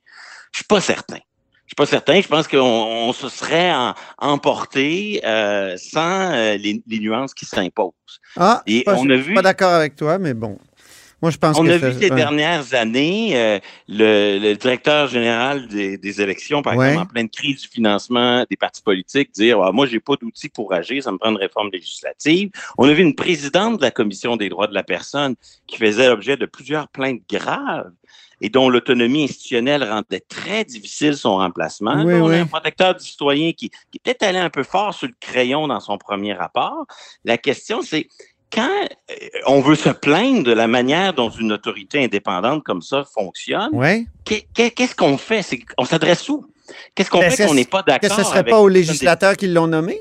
Je 0.52 0.58
suis 0.58 0.66
pas 0.66 0.80
certain. 0.80 1.20
Je 1.66 1.74
suis 1.74 1.76
pas 1.76 1.86
certain. 1.86 2.20
Je 2.20 2.26
pense 2.26 2.48
qu'on 2.48 3.12
se 3.12 3.28
serait 3.28 3.72
emporté 4.18 5.20
euh, 5.24 5.76
sans 5.76 6.32
euh, 6.32 6.56
les, 6.56 6.82
nuances 6.98 7.32
qui 7.32 7.46
s'imposent. 7.46 7.92
Ah, 8.36 8.62
Et 8.66 8.82
on 8.88 9.08
a 9.08 9.16
vu. 9.16 9.34
Pas 9.34 9.42
d'accord 9.42 9.72
avec 9.72 9.94
toi, 9.94 10.18
mais 10.18 10.34
bon. 10.34 10.58
Moi, 11.22 11.30
je 11.30 11.36
pense 11.36 11.58
On 11.58 11.66
a 11.66 11.76
vu 11.76 11.92
ces 11.98 12.10
dernières 12.10 12.74
années 12.74 13.32
euh, 13.34 13.58
le, 13.88 14.54
directeur 14.54 15.06
général 15.08 15.68
des, 15.68 16.20
élections, 16.20 16.62
par 16.62 16.74
exemple, 16.74 16.98
en 16.98 17.06
pleine 17.06 17.28
crise 17.28 17.62
du 17.62 17.68
financement 17.68 18.44
des 18.48 18.56
partis 18.56 18.82
politiques, 18.82 19.32
dire 19.32 19.60
ah, 19.62 19.72
Moi, 19.72 19.86
j'ai 19.86 20.00
pas 20.00 20.14
d'outils 20.20 20.48
pour 20.48 20.72
agir, 20.72 21.02
ça 21.02 21.12
me 21.12 21.18
prend 21.18 21.30
une 21.30 21.36
réforme 21.36 21.70
législative. 21.72 22.50
On 22.78 22.88
a 22.88 22.92
vu 22.92 23.02
une 23.02 23.14
présidente 23.14 23.78
de 23.78 23.82
la 23.82 23.90
Commission 23.90 24.36
des 24.36 24.48
droits 24.48 24.66
de 24.66 24.74
la 24.74 24.82
personne 24.82 25.34
qui 25.66 25.76
faisait 25.76 26.08
l'objet 26.08 26.36
de 26.36 26.46
plusieurs 26.46 26.88
plaintes 26.88 27.22
graves 27.28 27.90
et 28.40 28.48
dont 28.48 28.68
l'autonomie 28.68 29.24
institutionnelle 29.24 29.84
rendait 29.84 30.20
très 30.20 30.64
difficile 30.64 31.16
son 31.16 31.36
remplacement. 31.36 31.92
on 31.92 32.30
a 32.30 32.38
un 32.38 32.46
protecteur 32.46 32.94
du 32.94 33.04
citoyen 33.04 33.52
qui, 33.52 33.68
qui 33.68 33.98
est 33.98 34.00
peut-être 34.02 34.22
allé 34.22 34.38
un 34.38 34.50
peu 34.50 34.62
fort 34.62 34.94
sur 34.94 35.08
le 35.08 35.14
crayon 35.20 35.68
dans 35.68 35.80
son 35.80 35.98
premier 35.98 36.32
rapport. 36.32 36.86
La 37.24 37.38
question, 37.38 37.82
c'est 37.82 38.08
quand 38.52 38.68
euh, 39.10 39.14
on 39.46 39.60
veut 39.60 39.76
se 39.76 39.90
plaindre 39.90 40.42
de 40.42 40.52
la 40.52 40.66
manière 40.66 41.14
dont 41.14 41.30
une 41.30 41.52
autorité 41.52 42.04
indépendante 42.04 42.64
comme 42.64 42.82
ça 42.82 43.04
fonctionne, 43.04 43.70
ouais. 43.72 44.06
qu'est-ce 44.24 44.94
qu'on 44.94 45.18
fait? 45.18 45.44
On 45.78 45.84
s'adresse 45.84 46.28
où? 46.28 46.46
Qu'est-ce 46.94 47.10
qu'on 47.10 47.22
fait 47.22 47.46
qu'on 47.46 47.54
n'est 47.54 47.64
pas 47.64 47.82
d'accord? 47.82 48.08
Que 48.08 48.14
ce 48.14 48.20
ne 48.20 48.24
serait 48.24 48.44
pas 48.44 48.60
aux 48.60 48.68
législateurs 48.68 49.36
qui 49.36 49.48
l'ont 49.48 49.66
nommé? 49.66 49.98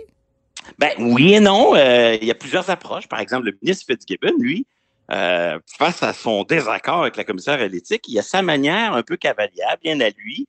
Ben 0.78 0.92
oui 1.00 1.34
et 1.34 1.40
non. 1.40 1.76
Euh, 1.76 2.18
il 2.22 2.28
y 2.28 2.32
a 2.32 2.36
plusieurs 2.36 2.70
approches. 2.70 3.08
Par 3.08 3.20
exemple, 3.20 3.46
le 3.46 3.58
ministre 3.62 3.86
Fitzgibbon, 3.88 4.34
lui, 4.38 4.68
euh, 5.12 5.58
face 5.78 6.04
à 6.04 6.14
son 6.14 6.44
désaccord 6.44 7.02
avec 7.02 7.18
la 7.18 7.24
commissaire 7.24 7.60
à 7.60 7.68
l'éthique, 7.68 8.04
il 8.08 8.20
a 8.20 8.22
sa 8.22 8.42
manière 8.42 8.94
un 8.94 9.02
peu 9.02 9.18
cavalière, 9.18 9.78
bien 9.82 10.00
à 10.02 10.10
lui, 10.10 10.48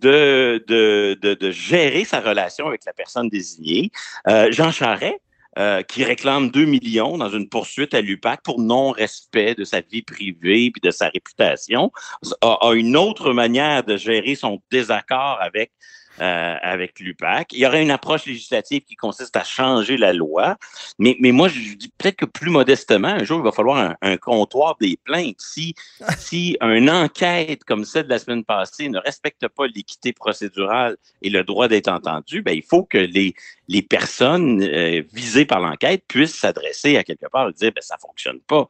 de, 0.00 0.62
de, 0.66 1.16
de, 1.22 1.50
gérer 1.50 2.04
sa 2.04 2.20
relation 2.20 2.66
avec 2.66 2.84
la 2.84 2.92
personne 2.92 3.28
désignée. 3.28 3.90
Euh, 4.28 4.50
Jean 4.50 4.72
Charest, 4.72 5.20
euh, 5.58 5.82
qui 5.82 6.02
réclame 6.02 6.50
2 6.50 6.64
millions 6.64 7.18
dans 7.18 7.28
une 7.28 7.48
poursuite 7.48 7.92
à 7.92 8.00
l'UPAC 8.00 8.42
pour 8.42 8.58
non-respect 8.58 9.54
de 9.54 9.64
sa 9.64 9.82
vie 9.82 10.00
privée 10.00 10.66
et 10.66 10.72
de 10.82 10.90
sa 10.90 11.08
réputation, 11.08 11.92
a, 12.40 12.72
une 12.74 12.96
autre 12.96 13.32
manière 13.32 13.84
de 13.84 13.96
gérer 13.98 14.34
son 14.34 14.62
désaccord 14.70 15.38
avec 15.40 15.70
euh, 16.20 16.56
avec 16.60 17.00
l'UPAC. 17.00 17.52
Il 17.52 17.60
y 17.60 17.66
aurait 17.66 17.82
une 17.82 17.90
approche 17.90 18.26
législative 18.26 18.82
qui 18.82 18.96
consiste 18.96 19.34
à 19.36 19.44
changer 19.44 19.96
la 19.96 20.12
loi, 20.12 20.56
mais, 20.98 21.16
mais 21.20 21.32
moi, 21.32 21.48
je 21.48 21.74
dis 21.74 21.92
peut-être 21.96 22.16
que 22.16 22.24
plus 22.26 22.50
modestement, 22.50 23.08
un 23.08 23.24
jour, 23.24 23.40
il 23.40 23.44
va 23.44 23.52
falloir 23.52 23.96
un, 24.00 24.16
comptoir 24.18 24.76
des 24.80 24.98
plaintes. 25.02 25.40
Si, 25.40 25.74
si 26.18 26.56
une 26.60 26.90
enquête 26.90 27.64
comme 27.64 27.84
celle 27.84 28.04
de 28.04 28.10
la 28.10 28.18
semaine 28.18 28.44
passée 28.44 28.88
ne 28.88 28.98
respecte 28.98 29.48
pas 29.48 29.66
l'équité 29.66 30.12
procédurale 30.12 30.96
et 31.22 31.30
le 31.30 31.44
droit 31.44 31.68
d'être 31.68 31.88
entendu, 31.88 32.42
ben, 32.42 32.52
il 32.52 32.62
faut 32.62 32.84
que 32.84 32.98
les, 32.98 33.34
les 33.68 33.82
personnes 33.82 34.62
euh, 34.62 35.02
visées 35.12 35.46
par 35.46 35.60
l'enquête 35.60 36.04
puissent 36.06 36.36
s'adresser 36.36 36.96
à 36.96 37.04
quelque 37.04 37.26
part 37.30 37.48
et 37.48 37.52
dire, 37.52 37.72
ben, 37.74 37.82
ça 37.82 37.96
fonctionne 37.98 38.40
pas. 38.40 38.68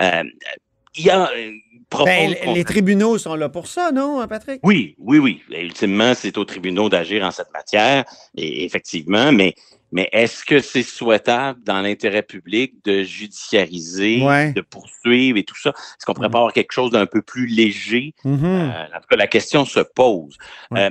Euh, 0.00 0.24
il 0.96 1.04
y 1.04 1.10
a 1.10 1.30
ben, 2.04 2.34
les 2.54 2.64
tribunaux 2.64 3.18
sont 3.18 3.34
là 3.34 3.48
pour 3.48 3.66
ça, 3.66 3.92
non, 3.92 4.26
Patrick? 4.26 4.60
Oui, 4.62 4.94
oui, 4.98 5.18
oui. 5.18 5.42
ultimement, 5.50 6.14
c'est 6.14 6.38
aux 6.38 6.44
tribunaux 6.44 6.88
d'agir 6.88 7.24
en 7.24 7.30
cette 7.30 7.52
matière, 7.52 8.04
et 8.36 8.64
effectivement, 8.64 9.32
mais, 9.32 9.54
mais 9.90 10.08
est-ce 10.12 10.44
que 10.44 10.60
c'est 10.60 10.82
souhaitable 10.82 11.62
dans 11.64 11.80
l'intérêt 11.80 12.22
public 12.22 12.74
de 12.84 13.02
judiciariser, 13.02 14.20
de 14.54 14.60
poursuivre 14.62 15.38
et 15.38 15.44
tout 15.44 15.58
ça? 15.58 15.70
Est-ce 15.70 16.06
qu'on 16.06 16.14
pourrait 16.14 16.28
mm. 16.28 16.32
pas 16.32 16.38
avoir 16.38 16.52
quelque 16.52 16.72
chose 16.72 16.90
d'un 16.90 17.06
peu 17.06 17.22
plus 17.22 17.46
léger? 17.46 18.14
Mm-hmm. 18.24 18.44
Euh, 18.44 18.96
en 18.96 19.00
tout 19.00 19.08
cas, 19.10 19.16
la 19.16 19.26
question 19.26 19.64
se 19.64 19.80
pose. 19.80 20.36
Euh, 20.76 20.90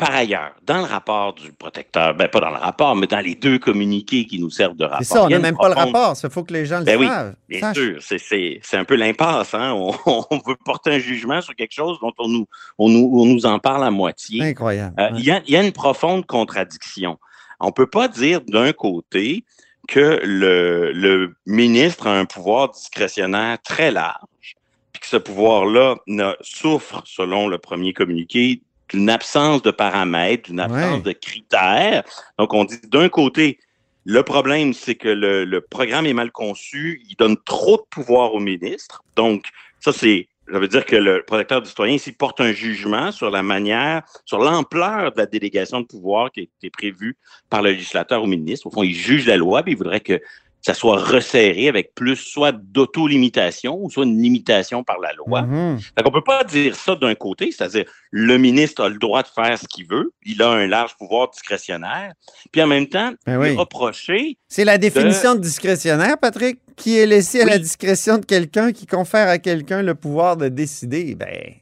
par 0.00 0.14
ailleurs, 0.14 0.54
dans 0.62 0.78
le 0.78 0.84
rapport 0.84 1.34
du 1.34 1.52
protecteur, 1.52 2.14
ben 2.14 2.26
pas 2.26 2.40
dans 2.40 2.48
le 2.48 2.56
rapport, 2.56 2.96
mais 2.96 3.06
dans 3.06 3.20
les 3.20 3.34
deux 3.34 3.58
communiqués 3.58 4.24
qui 4.24 4.40
nous 4.40 4.48
servent 4.48 4.74
de 4.74 4.84
rapport. 4.84 5.04
C'est 5.04 5.12
ça, 5.12 5.24
on 5.24 5.28
n'a 5.28 5.38
même 5.38 5.58
pas 5.58 5.68
le 5.68 5.74
rapport, 5.74 6.16
il 6.22 6.30
faut 6.30 6.42
que 6.42 6.54
les 6.54 6.64
gens 6.64 6.78
le 6.78 6.86
ben 6.86 7.06
savent. 7.06 7.34
Oui, 7.50 7.60
bien 7.60 7.74
sûr, 7.74 7.98
c'est 8.00 8.76
un 8.76 8.84
peu 8.86 8.94
l'impasse. 8.94 9.52
Hein? 9.52 9.72
On, 10.06 10.24
veut 10.46 10.56
porter 10.64 10.94
un 10.94 10.98
jugement 10.98 11.42
sur 11.42 11.54
quelque 11.54 11.74
chose 11.74 11.98
dont 12.00 12.12
on 12.18 12.28
nous, 12.28 12.46
on 12.78 12.88
nous, 12.88 13.10
on 13.12 13.26
nous 13.26 13.44
en 13.44 13.58
parle 13.58 13.84
à 13.84 13.90
moitié. 13.90 14.42
Incroyable. 14.42 14.94
Euh, 14.98 15.10
il 15.16 15.24
y, 15.24 15.30
a, 15.30 15.42
y, 15.46 15.54
a, 15.54 15.62
une 15.62 15.72
profonde 15.72 16.24
contradiction. 16.24 17.18
On 17.60 17.66
ne 17.66 17.72
peut 17.72 17.86
pas 17.86 18.08
dire 18.08 18.40
d'un 18.40 18.72
côté 18.72 19.44
que 19.86 20.20
le, 20.24 20.92
le 20.92 21.34
ministre 21.46 22.06
a 22.06 22.18
un 22.18 22.24
pouvoir 22.24 22.70
discrétionnaire 22.70 23.58
très 23.62 23.90
large, 23.90 24.56
puis 24.92 25.00
que 25.00 25.06
ce 25.06 25.16
pouvoir-là 25.18 25.96
souffre, 26.40 27.02
selon 27.04 27.48
le 27.48 27.58
premier 27.58 27.92
communiqué, 27.92 28.62
d'une 28.90 29.08
absence 29.08 29.62
de 29.62 29.70
paramètres, 29.70 30.50
d'une 30.50 30.60
absence 30.60 31.02
de 31.02 31.12
critères. 31.12 32.02
Donc, 32.38 32.52
on 32.54 32.64
dit 32.64 32.80
d'un 32.88 33.08
côté, 33.08 33.58
le 34.04 34.22
problème, 34.22 34.72
c'est 34.72 34.94
que 34.94 35.08
le, 35.08 35.60
programme 35.60 36.06
est 36.06 36.12
mal 36.12 36.30
conçu, 36.30 37.02
il 37.08 37.16
donne 37.16 37.36
trop 37.44 37.76
de 37.76 37.82
pouvoir 37.90 38.34
au 38.34 38.40
ministre. 38.40 39.02
Donc, 39.16 39.44
ça, 39.80 39.92
c'est, 39.92 40.28
ça 40.50 40.58
veut 40.58 40.68
dire 40.68 40.84
que 40.84 40.96
le 40.96 41.22
protecteur 41.22 41.62
du 41.62 41.68
citoyen 41.68 41.94
ici 41.94 42.12
porte 42.12 42.40
un 42.40 42.52
jugement 42.52 43.12
sur 43.12 43.30
la 43.30 43.42
manière, 43.42 44.02
sur 44.24 44.38
l'ampleur 44.38 45.12
de 45.12 45.18
la 45.18 45.26
délégation 45.26 45.80
de 45.80 45.86
pouvoir 45.86 46.32
qui 46.32 46.40
a 46.40 46.42
été 46.42 46.70
prévue 46.70 47.16
par 47.48 47.62
le 47.62 47.70
législateur 47.70 48.22
au 48.22 48.26
ministre. 48.26 48.66
Au 48.66 48.70
fond, 48.70 48.82
il 48.82 48.94
juge 48.94 49.26
la 49.26 49.36
loi, 49.36 49.62
puis 49.62 49.72
il 49.72 49.78
voudrait 49.78 50.00
que 50.00 50.20
ça 50.62 50.74
soit 50.74 50.98
resserré 50.98 51.68
avec 51.68 51.94
plus 51.94 52.16
soit 52.16 52.52
d'auto-limitation 52.52 53.78
ou 53.80 53.90
soit 53.90 54.04
une 54.04 54.20
limitation 54.20 54.84
par 54.84 54.98
la 54.98 55.12
loi. 55.14 55.42
Mm 55.42 55.78
On 56.04 56.10
peut 56.10 56.24
pas 56.24 56.44
dire 56.44 56.76
ça 56.76 56.94
d'un 56.96 57.14
côté, 57.14 57.50
c'est-à-dire 57.50 57.84
le 58.10 58.36
ministre 58.36 58.84
a 58.84 58.88
le 58.88 58.98
droit 58.98 59.22
de 59.22 59.28
faire 59.28 59.58
ce 59.58 59.66
qu'il 59.66 59.86
veut, 59.86 60.12
il 60.24 60.42
a 60.42 60.50
un 60.50 60.66
large 60.66 60.96
pouvoir 60.96 61.30
discrétionnaire, 61.30 62.12
puis 62.52 62.62
en 62.62 62.66
même 62.66 62.86
temps, 62.86 63.12
ben 63.26 63.56
reprocher... 63.56 64.36
C'est 64.48 64.64
la 64.64 64.78
définition 64.78 65.34
de... 65.34 65.40
discrétionnaire, 65.40 66.18
Patrick, 66.18 66.58
qui 66.76 66.98
est 66.98 67.06
laissé 67.06 67.40
à 67.40 67.46
la 67.46 67.58
discrétion 67.58 68.18
de 68.18 68.24
quelqu'un 68.24 68.72
qui 68.72 68.86
confère 68.86 69.28
à 69.28 69.38
quelqu'un 69.38 69.82
le 69.82 69.94
pouvoir 69.94 70.36
de 70.36 70.48
décider. 70.48 71.14
Ben, 71.14 71.54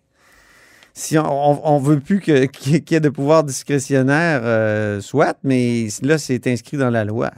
si 0.99 1.17
on, 1.17 1.81
ne 1.81 1.85
veut 1.85 2.01
plus 2.01 2.21
qu'il 2.21 2.83
y 2.91 2.95
ait 2.95 3.01
de 3.01 3.09
pouvoir 3.09 3.45
discrétionnaire, 3.45 4.41
euh, 4.43 5.01
soit, 5.01 5.37
mais 5.45 5.87
là, 6.03 6.19
c'est 6.19 6.47
inscrit 6.49 6.77
dans 6.77 6.91
la 6.91 7.05
loi. 7.05 7.31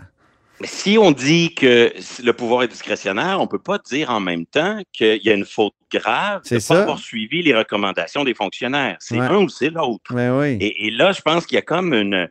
Si 0.63 0.99
on 0.99 1.11
dit 1.11 1.55
que 1.55 1.93
le 2.23 2.33
pouvoir 2.33 2.63
est 2.65 2.69
discrétionnaire, 2.69 3.39
on 3.41 3.45
ne 3.45 3.49
peut 3.49 3.59
pas 3.59 3.79
dire 3.79 4.11
en 4.11 4.21
même 4.21 4.47
temps 4.47 4.81
qu'il 4.93 5.21
y 5.23 5.31
a 5.31 5.35
une 5.35 5.47
faute 5.47 5.75
grave 5.93 6.43
de 6.49 6.57
ne 6.57 6.61
pas 6.61 6.83
avoir 6.83 6.99
suivi 6.99 7.43
les 7.43 7.55
recommandations 7.55 8.25
des 8.25 8.35
fonctionnaires. 8.35 8.97
C'est 9.01 9.19
un 9.19 9.37
ou 9.37 9.49
c'est 9.49 9.71
l'autre. 9.71 10.13
Oui. 10.13 10.59
Et, 10.61 10.91
là, 10.91 11.13
je 11.13 11.23
pense 11.23 11.47
qu'il 11.47 11.57
y 11.57 11.59
a 11.59 11.63
comme 11.63 11.95
une... 11.95 12.29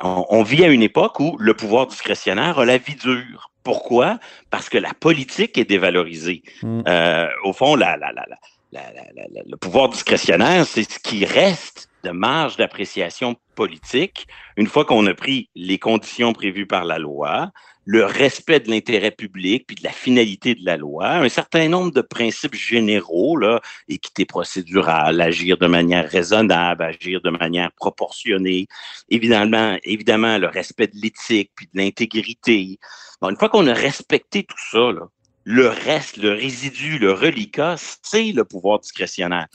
on, 0.00 0.42
vit 0.42 0.64
à 0.64 0.68
une 0.68 0.82
époque 0.82 1.18
où 1.20 1.36
le 1.38 1.54
pouvoir 1.54 1.86
discrétionnaire 1.86 2.58
a 2.58 2.64
la 2.64 2.78
vie 2.78 2.96
dure. 2.96 3.50
Pourquoi? 3.62 4.18
Parce 4.50 4.68
que 4.68 4.78
la 4.78 4.92
politique 4.92 5.56
est 5.56 5.64
dévalorisée. 5.64 6.42
Mm. 6.62 6.82
Euh, 6.88 7.28
au 7.44 7.52
fond, 7.52 7.76
la, 7.76 7.96
la, 7.96 8.12
la, 8.12 8.26
le 8.72 9.56
pouvoir 9.56 9.88
discrétionnaire, 9.88 10.66
c'est 10.66 10.90
ce 10.90 10.98
qui 10.98 11.24
reste 11.24 11.88
de 12.04 12.10
marge 12.10 12.56
d'appréciation 12.56 13.36
politique 13.54 14.26
une 14.56 14.66
fois 14.66 14.84
qu'on 14.84 15.06
a 15.06 15.14
pris 15.14 15.50
les 15.54 15.78
conditions 15.78 16.32
prévues 16.32 16.66
par 16.66 16.84
la 16.84 16.98
loi, 16.98 17.50
le 17.84 18.04
respect 18.04 18.60
de 18.60 18.70
l'intérêt 18.70 19.10
public 19.10 19.66
puis 19.66 19.76
de 19.76 19.84
la 19.84 19.90
finalité 19.90 20.54
de 20.54 20.64
la 20.64 20.76
loi, 20.76 21.16
un 21.16 21.28
certain 21.28 21.68
nombre 21.68 21.92
de 21.92 22.00
principes 22.00 22.54
généraux, 22.54 23.36
là, 23.36 23.60
équité 23.88 24.24
procédurale, 24.24 25.20
agir 25.20 25.58
de 25.58 25.66
manière 25.66 26.08
raisonnable, 26.08 26.82
agir 26.82 27.20
de 27.20 27.30
manière 27.30 27.72
proportionnée, 27.72 28.66
évidemment, 29.08 29.76
évidemment 29.84 30.38
le 30.38 30.46
respect 30.46 30.88
de 30.88 30.96
l'éthique 31.00 31.50
puis 31.54 31.68
de 31.72 31.78
l'intégrité. 31.80 32.78
Bon, 33.20 33.30
une 33.30 33.36
fois 33.36 33.48
qu'on 33.48 33.66
a 33.66 33.74
respecté 33.74 34.44
tout 34.44 34.56
ça, 34.70 34.92
là, 34.92 35.08
le 35.44 35.68
reste, 35.68 36.16
le 36.18 36.30
résidu, 36.30 36.98
le 36.98 37.12
reliquat, 37.12 37.76
c'est 38.02 38.32
le 38.32 38.44
pouvoir 38.44 38.78
discrétionnaire. 38.78 39.46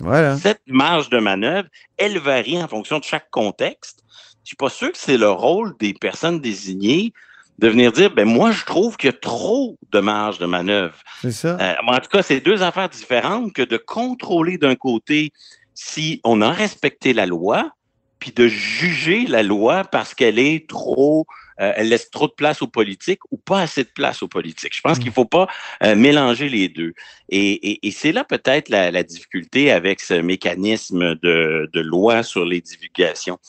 Cette 0.42 0.62
marge 0.68 1.10
de 1.10 1.20
manœuvre, 1.20 1.70
elle 1.98 2.20
varie 2.20 2.62
en 2.62 2.68
fonction 2.68 3.00
de 3.00 3.04
chaque 3.04 3.30
contexte. 3.30 4.04
Je 4.44 4.50
suis 4.50 4.56
pas 4.56 4.70
sûr 4.70 4.92
que 4.92 4.98
c'est 4.98 5.18
le 5.18 5.30
rôle 5.30 5.76
des 5.80 5.94
personnes 5.94 6.40
désignées 6.40 7.14
de 7.60 7.68
venir 7.70 7.92
dire, 7.92 8.14
ben 8.14 8.26
moi, 8.26 8.52
je 8.52 8.66
trouve 8.66 8.98
qu'il 8.98 9.08
y 9.08 9.14
a 9.14 9.18
trop 9.18 9.78
de 9.92 10.00
marge 10.00 10.38
de 10.38 10.46
manœuvre. 10.46 10.96
C'est 11.22 11.32
ça. 11.32 11.58
Euh, 11.60 11.74
en 11.88 12.00
tout 12.00 12.10
cas, 12.10 12.22
c'est 12.22 12.40
deux 12.40 12.62
affaires 12.62 12.90
différentes 12.90 13.52
que 13.54 13.64
de 13.64 13.78
contrôler 13.78 14.58
d'un 14.58 14.76
côté 14.76 15.32
si 15.74 16.22
on 16.24 16.42
a 16.42 16.52
respecté 16.52 17.14
la 17.14 17.26
loi, 17.26 17.72
puis 18.20 18.32
de 18.32 18.48
juger 18.48 19.26
la 19.26 19.44
loi 19.44 19.84
parce 19.84 20.14
qu'elle 20.14 20.40
est 20.40 20.68
trop 20.70 21.26
euh, 21.60 21.74
elle 21.76 21.90
laisse 21.90 22.10
trop 22.10 22.28
de 22.28 22.34
place 22.34 22.62
aux 22.62 22.68
politiques 22.68 23.22
ou 23.32 23.38
pas 23.38 23.62
assez 23.62 23.84
de 23.84 23.90
place 23.90 24.22
aux 24.24 24.28
politiques. 24.28 24.76
Je 24.76 24.82
pense 24.82 24.98
mm. 24.98 25.00
qu'il 25.00 25.10
ne 25.10 25.14
faut 25.14 25.26
pas 25.26 25.48
euh, 25.84 25.96
mélanger 25.96 26.50
les 26.50 26.70
deux. 26.70 26.94
Et, 27.30 27.80
c'est 27.92 28.12
là 28.12 28.24
peut-être 28.24 28.70
la, 28.70 29.04
difficulté 29.04 29.72
avec 29.72 30.02
ce 30.02 30.14
mécanisme 30.14 31.16
de, 31.16 31.70
de 31.74 31.80
loi 31.80 32.24
sur 32.24 32.46
les 32.46 32.62
divulgations 32.62 33.40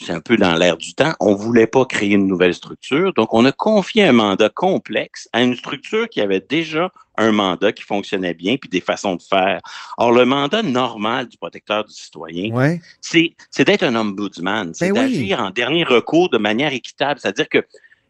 c'est 0.00 0.12
un 0.12 0.20
peu 0.20 0.36
dans 0.36 0.54
l'air 0.54 0.76
du 0.76 0.94
temps. 0.94 1.14
On 1.20 1.34
voulait 1.34 1.66
pas 1.66 1.84
créer 1.84 2.10
une 2.10 2.26
nouvelle 2.26 2.54
structure, 2.54 3.12
donc 3.14 3.32
on 3.32 3.44
a 3.44 3.52
confié 3.52 4.04
un 4.04 4.12
mandat 4.12 4.48
complexe 4.48 5.28
à 5.32 5.42
une 5.42 5.54
structure 5.54 6.08
qui 6.08 6.20
avait 6.20 6.40
déjà 6.40 6.90
un 7.16 7.32
mandat 7.32 7.72
qui 7.72 7.82
fonctionnait 7.82 8.34
bien, 8.34 8.56
puis 8.56 8.68
des 8.68 8.80
façons 8.80 9.16
de 9.16 9.22
faire. 9.22 9.60
Or, 9.98 10.12
le 10.12 10.24
mandat 10.24 10.62
normal 10.62 11.28
du 11.28 11.36
protecteur 11.36 11.84
du 11.84 11.92
citoyen, 11.92 12.78
c'est 13.00 13.64
d'être 13.64 13.82
un 13.82 13.94
ombudsman, 13.94 14.74
c'est 14.74 14.92
ben 14.92 15.06
d'agir 15.06 15.40
en 15.40 15.50
dernier 15.50 15.84
recours 15.84 16.28
de 16.30 16.38
manière 16.38 16.72
équitable, 16.72 17.20
c'est-à-dire 17.20 17.48
que 17.48 17.64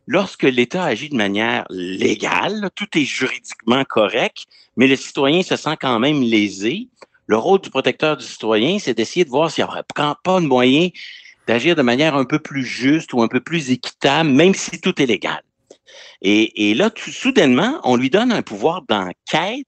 lorsque 0.07 0.43
l'État 0.43 0.85
agit 0.85 1.09
de 1.09 1.17
manière 1.17 1.65
légale, 1.71 2.71
tout 2.75 2.89
est 2.97 3.05
juridiquement 3.05 3.85
correct, 3.85 4.45
mais 4.77 4.87
le 4.87 4.97
citoyen 4.97 5.43
se 5.43 5.57
sent 5.57 5.77
quand 5.81 5.99
même 5.99 6.23
lésé. 6.23 6.89
Le 7.27 7.37
rôle 7.37 7.61
du 7.61 7.71
protecteur 7.71 8.17
du 8.17 8.25
citoyen, 8.25 8.79
c'est 8.79 8.95
d'essayer 8.95 9.25
de 9.25 9.31
voir 9.31 9.51
s'il 9.51 9.65
n'y 9.65 9.71
aurait 9.71 9.85
pas 9.89 10.41
de 10.41 10.47
moyen 10.47 10.89
d'agir 11.47 11.77
de 11.77 11.83
manière 11.83 12.17
un 12.17 12.25
peu 12.25 12.39
plus 12.39 12.65
juste 12.65 13.13
ou 13.13 13.23
un 13.23 13.29
peu 13.29 13.41
plus 13.41 13.71
équitable, 13.71 14.31
même 14.31 14.55
si 14.55 14.81
tout 14.81 15.01
est 15.01 15.07
légal. 15.07 15.43
Et, 16.23 16.71
et 16.71 16.75
là, 16.75 16.91
tout, 16.91 17.11
soudainement, 17.11 17.81
on 17.85 17.97
lui 17.97 18.11
donne 18.11 18.33
un 18.33 18.43
pouvoir 18.43 18.83
d'enquête 18.83 19.67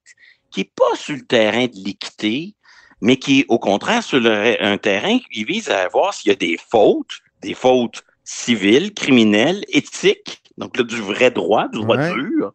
qui 0.51 0.61
n'est 0.61 0.71
pas 0.75 0.97
sur 0.97 1.15
le 1.15 1.27
terrain 1.27 1.67
de 1.67 1.77
l'équité, 1.85 2.55
mais 3.01 3.17
qui 3.17 3.41
est 3.41 3.45
au 3.49 3.59
contraire 3.59 4.03
sur 4.03 4.25
un 4.25 4.79
terrain 4.79 5.19
qui 5.31 5.45
vise 5.45 5.69
à 5.69 5.89
voir 5.89 6.15
s'il 6.15 6.31
y 6.31 6.33
a 6.33 6.37
des 6.37 6.59
fautes, 6.71 7.21
des 7.43 7.55
fautes 7.55 8.03
civiles, 8.25 8.95
criminelles, 8.95 9.65
éthiques, 9.69 10.43
donc 10.59 10.77
là, 10.77 10.85
du 10.85 10.97
vrai 10.97 11.31
droit, 11.31 11.69
du 11.69 11.79
droit 11.81 11.99
dur. 11.99 12.53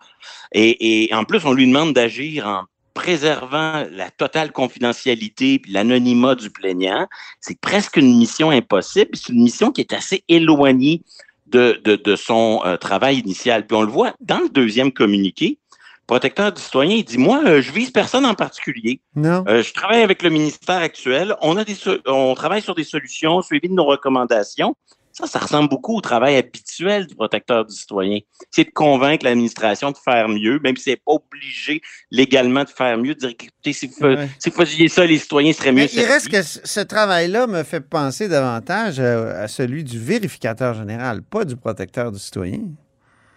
Et, 0.54 1.06
et, 1.06 1.14
en 1.14 1.24
plus, 1.24 1.46
on 1.46 1.54
lui 1.54 1.68
demande 1.68 1.94
d'agir 1.94 2.48
en 2.48 2.64
préservant 2.94 3.86
la 3.92 4.10
totale 4.10 4.52
confidentialité 4.52 5.60
puis 5.60 5.72
l'anonymat 5.72 6.36
du 6.36 6.50
plaignant, 6.50 7.08
c'est 7.40 7.60
presque 7.60 7.98
une 7.98 8.18
mission 8.18 8.50
impossible. 8.50 9.12
C'est 9.14 9.30
une 9.30 9.44
mission 9.44 9.72
qui 9.72 9.82
est 9.82 9.94
assez 9.94 10.24
éloignée 10.28 11.04
de, 11.52 11.82
de, 11.84 12.16
son 12.16 12.62
euh, 12.66 12.78
travail 12.78 13.20
initial. 13.20 13.66
Puis 13.66 13.76
on 13.76 13.82
le 13.82 13.92
voit 13.92 14.14
dans 14.20 14.40
le 14.40 14.50
deuxième 14.50 14.92
communiqué, 14.92 15.60
protecteur 16.08 16.52
du 16.52 16.62
citoyen, 16.62 16.96
il 16.96 17.04
dit 17.04 17.18
Moi, 17.18 17.42
euh, 17.46 17.62
je 17.62 17.72
vise 17.72 17.92
personne 17.92 18.26
en 18.26 18.34
particulier. 18.34 19.02
Non. 19.16 19.44
Euh, 19.48 19.64
je 19.64 19.74
travaille 19.74 20.02
avec 20.02 20.24
le 20.24 20.30
ministère 20.30 20.82
actuel. 20.82 21.36
On, 21.42 21.58
a 21.58 21.64
des, 21.64 21.76
on 22.08 22.34
travaille 22.34 22.62
sur 22.62 22.76
des 22.76 22.84
solutions 22.84 23.42
suivies 23.42 23.70
de 23.70 23.74
nos 23.74 23.86
recommandations. 23.86 24.76
Ça, 25.14 25.28
ça 25.28 25.40
ressemble 25.40 25.70
beaucoup 25.70 25.98
au 25.98 26.02
travail 26.02 26.36
habituel 26.36 27.08
du 27.08 27.16
protecteur 27.16 27.66
du 27.66 27.76
citoyen. 27.76 28.20
C'est 28.50 28.66
de 28.66 28.72
convaincre 28.72 29.26
l'administration 29.26 29.92
de 29.92 29.98
faire 29.98 30.30
mieux, 30.30 30.60
même 30.64 30.78
si 30.78 30.84
c'est 30.84 30.96
pas 30.96 31.14
obligé 31.14 31.82
légalement 32.12 32.64
de 32.64 32.70
faire 32.70 32.98
mieux, 32.98 33.14
de 33.16 33.20
dire 33.20 33.30
écoutez, 33.30 33.74
si 33.74 33.88
vous, 33.88 34.52
faisiez 34.52 34.88
ça, 34.88 35.06
les 35.06 35.18
citoyens 35.18 35.54
seraient 35.54 35.72
mieux. 35.72 35.88
il 35.94 36.06
reste 36.06 36.30
que 36.30 36.42
ce 36.42 36.80
travail-là 36.80 37.48
me 37.48 37.64
fait 37.64 37.82
penser 37.82 38.28
davantage 38.28 39.00
à, 39.00 39.48
celui 39.48 39.84
du 39.84 40.00
vérificateur 40.00 40.74
général, 40.74 41.22
pas 41.22 41.46
du 41.46 41.56
protecteur 41.56 42.12
du 42.12 42.20
citoyen. 42.20 42.60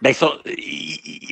Ben, 0.01 0.13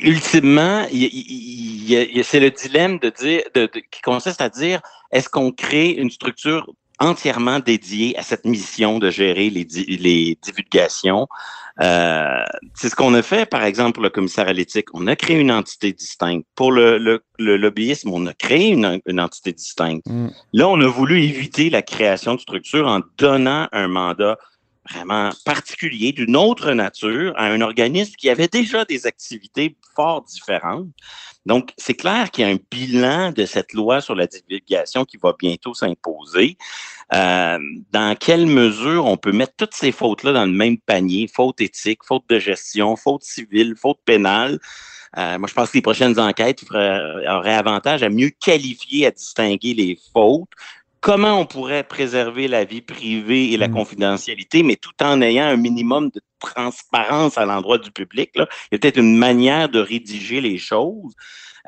ultimement, 0.02 0.86
c'est 0.90 2.40
le 2.40 2.50
dilemme 2.50 2.98
de 2.98 3.10
dire, 3.10 3.42
qui 3.90 4.02
consiste 4.02 4.40
à 4.40 4.48
dire, 4.48 4.80
est-ce 5.12 5.28
qu'on 5.28 5.52
crée 5.52 5.90
une 5.90 6.10
structure 6.10 6.66
entièrement 7.00 7.58
dédié 7.58 8.16
à 8.18 8.22
cette 8.22 8.44
mission 8.44 8.98
de 8.98 9.10
gérer 9.10 9.50
les, 9.50 9.66
les 9.88 10.38
divulgations. 10.42 11.26
Euh, 11.82 12.44
c'est 12.74 12.88
ce 12.88 12.94
qu'on 12.94 13.14
a 13.14 13.22
fait, 13.22 13.46
par 13.46 13.64
exemple, 13.64 13.94
pour 13.94 14.02
le 14.02 14.10
commissaire 14.10 14.48
à 14.48 14.52
l'éthique. 14.52 14.86
On 14.94 15.06
a 15.06 15.16
créé 15.16 15.38
une 15.38 15.50
entité 15.50 15.92
distincte. 15.92 16.46
Pour 16.54 16.70
le, 16.70 16.98
le, 16.98 17.56
lobbyisme, 17.56 18.10
on 18.12 18.26
a 18.26 18.34
créé 18.34 18.68
une, 18.68 19.00
une 19.06 19.20
entité 19.20 19.52
distincte. 19.52 20.06
Mm. 20.06 20.28
Là, 20.52 20.68
on 20.68 20.80
a 20.80 20.86
voulu 20.86 21.22
éviter 21.22 21.70
la 21.70 21.82
création 21.82 22.34
de 22.34 22.40
structures 22.40 22.86
en 22.86 23.00
donnant 23.18 23.68
un 23.72 23.88
mandat 23.88 24.38
vraiment 24.90 25.30
particulier, 25.44 26.12
d'une 26.12 26.36
autre 26.36 26.72
nature, 26.72 27.32
à 27.36 27.46
un 27.46 27.60
organisme 27.60 28.14
qui 28.16 28.28
avait 28.28 28.48
déjà 28.48 28.84
des 28.84 29.06
activités 29.06 29.76
fort 29.94 30.22
différentes. 30.22 30.88
Donc, 31.46 31.72
c'est 31.76 31.94
clair 31.94 32.30
qu'il 32.30 32.46
y 32.46 32.50
a 32.50 32.52
un 32.52 32.58
bilan 32.70 33.32
de 33.32 33.44
cette 33.44 33.72
loi 33.72 34.00
sur 34.00 34.14
la 34.14 34.26
divulgation 34.26 35.04
qui 35.04 35.18
va 35.18 35.34
bientôt 35.38 35.74
s'imposer. 35.74 36.56
Euh, 37.14 37.58
dans 37.92 38.16
quelle 38.16 38.46
mesure 38.46 39.04
on 39.06 39.16
peut 39.16 39.32
mettre 39.32 39.54
toutes 39.56 39.74
ces 39.74 39.92
fautes-là 39.92 40.32
dans 40.32 40.46
le 40.46 40.52
même 40.52 40.78
panier, 40.78 41.28
faute 41.28 41.60
éthique, 41.60 42.00
faute 42.04 42.24
de 42.28 42.38
gestion, 42.38 42.96
faute 42.96 43.24
civile, 43.24 43.74
faute 43.76 43.98
pénale? 44.04 44.58
Euh, 45.16 45.38
moi, 45.38 45.48
je 45.48 45.54
pense 45.54 45.70
que 45.70 45.78
les 45.78 45.82
prochaines 45.82 46.18
enquêtes 46.18 46.64
auraient 46.72 47.54
avantage 47.54 48.02
à 48.02 48.08
mieux 48.08 48.30
qualifier, 48.30 49.06
à 49.06 49.10
distinguer 49.10 49.74
les 49.74 49.98
fautes 50.12 50.48
comment 51.04 51.38
on 51.38 51.44
pourrait 51.44 51.84
préserver 51.84 52.48
la 52.48 52.64
vie 52.64 52.80
privée 52.80 53.52
et 53.52 53.58
la 53.58 53.68
mm. 53.68 53.72
confidentialité, 53.72 54.62
mais 54.62 54.76
tout 54.76 54.94
en 55.02 55.20
ayant 55.20 55.44
un 55.44 55.58
minimum 55.58 56.08
de 56.08 56.22
transparence 56.38 57.36
à 57.36 57.44
l'endroit 57.44 57.76
du 57.76 57.90
public. 57.90 58.30
Là. 58.34 58.48
Il 58.72 58.74
y 58.74 58.76
a 58.76 58.78
peut-être 58.78 58.96
une 58.96 59.18
manière 59.18 59.68
de 59.68 59.80
rédiger 59.80 60.40
les 60.40 60.56
choses. 60.56 61.12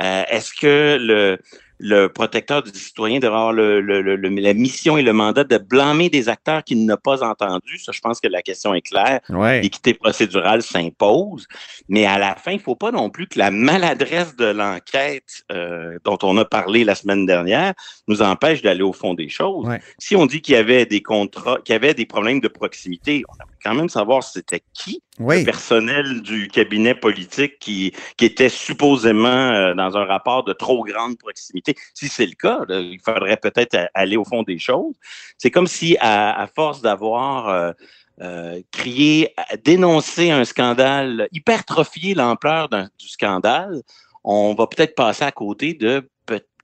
Euh, 0.00 0.22
est-ce 0.30 0.54
que 0.54 0.96
le, 0.98 1.38
le 1.78 2.08
protecteur 2.08 2.62
du 2.62 2.70
citoyen 2.78 3.18
devrait 3.18 3.36
avoir 3.36 3.52
le, 3.52 3.80
la 3.80 4.54
mission 4.54 4.96
et 4.96 5.02
le 5.02 5.12
mandat 5.12 5.44
de 5.44 5.58
blâmer 5.58 6.08
des 6.08 6.28
acteurs 6.28 6.64
qu'il 6.64 6.84
n'a 6.86 6.96
pas 6.96 7.22
entendus. 7.22 7.78
Ça, 7.78 7.92
je 7.92 8.00
pense 8.00 8.20
que 8.20 8.28
la 8.28 8.42
question 8.42 8.74
est 8.74 8.82
claire. 8.82 9.20
L'équité 9.62 9.94
procédurale 9.94 10.62
s'impose. 10.62 11.46
Mais 11.88 12.06
à 12.06 12.18
la 12.18 12.34
fin, 12.36 12.52
il 12.52 12.56
ne 12.56 12.62
faut 12.62 12.76
pas 12.76 12.90
non 12.90 13.10
plus 13.10 13.26
que 13.26 13.38
la 13.38 13.50
maladresse 13.50 14.36
de 14.36 14.46
l'enquête 14.46 15.44
euh, 15.52 15.98
dont 16.04 16.18
on 16.22 16.36
a 16.38 16.44
parlé 16.44 16.84
la 16.84 16.94
semaine 16.94 17.26
dernière 17.26 17.74
nous 18.08 18.22
empêche 18.22 18.62
d'aller 18.62 18.82
au 18.82 18.92
fond 18.92 19.14
des 19.14 19.28
choses. 19.28 19.68
Si 19.98 20.16
on 20.16 20.26
dit 20.26 20.40
qu'il 20.40 20.54
y 20.54 20.58
avait 20.58 20.86
des 20.86 21.02
contrats, 21.02 21.58
qu'il 21.64 21.72
y 21.72 21.76
avait 21.76 21.94
des 21.94 22.06
problèmes 22.06 22.40
de 22.40 22.48
proximité, 22.48 23.22
on 23.28 23.34
aimerait 23.34 23.58
quand 23.62 23.74
même 23.74 23.88
savoir 23.88 24.22
c'était 24.22 24.62
qui 24.72 25.02
le 25.18 25.44
personnel 25.44 26.22
du 26.22 26.48
cabinet 26.48 26.94
politique 26.94 27.58
qui, 27.58 27.92
qui 28.16 28.24
était 28.24 28.48
supposément 28.48 29.28
euh, 29.28 29.74
dans 29.74 29.96
un 29.96 30.04
rapport 30.04 30.44
de 30.44 30.52
trop 30.52 30.84
grande 30.84 31.18
proximité. 31.18 31.74
Si 31.94 32.08
c'est 32.08 32.26
le 32.26 32.34
cas, 32.34 32.60
il 32.68 33.00
faudrait 33.04 33.36
peut-être 33.36 33.76
aller 33.94 34.16
au 34.16 34.24
fond 34.24 34.42
des 34.42 34.58
choses. 34.58 34.94
C'est 35.38 35.50
comme 35.50 35.66
si, 35.66 35.96
à, 36.00 36.48
force 36.54 36.82
d'avoir 36.82 37.48
euh, 37.48 37.72
euh, 38.20 38.60
crié, 38.72 39.34
dénoncé 39.64 40.30
un 40.30 40.44
scandale, 40.44 41.28
hypertrophier 41.32 42.14
l'ampleur 42.14 42.68
du 42.68 43.08
scandale, 43.08 43.82
on 44.24 44.54
va 44.54 44.66
peut-être 44.66 44.94
passer 44.94 45.24
à 45.24 45.32
côté 45.32 45.74
de, 45.74 46.08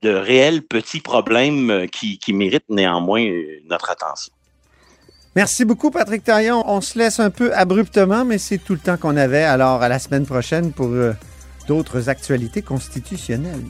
de 0.01 0.09
réels 0.09 0.63
petits 0.63 0.99
problèmes 0.99 1.87
qui, 1.91 2.19
qui 2.19 2.33
méritent 2.33 2.69
néanmoins 2.69 3.25
notre 3.65 3.89
attention. 3.89 4.33
Merci 5.35 5.65
beaucoup, 5.65 5.89
Patrick 5.89 6.23
Taillon. 6.23 6.63
On 6.67 6.79
se 6.79 6.97
laisse 6.97 7.19
un 7.19 7.31
peu 7.31 7.53
abruptement, 7.55 8.23
mais 8.23 8.37
c'est 8.37 8.59
tout 8.59 8.73
le 8.73 8.79
temps 8.79 8.97
qu'on 8.97 9.17
avait. 9.17 9.43
Alors, 9.43 9.81
à 9.81 9.89
la 9.89 9.97
semaine 9.97 10.25
prochaine 10.25 10.71
pour 10.71 10.87
euh, 10.87 11.13
d'autres 11.67 12.09
actualités 12.09 12.61
constitutionnelles. 12.61 13.65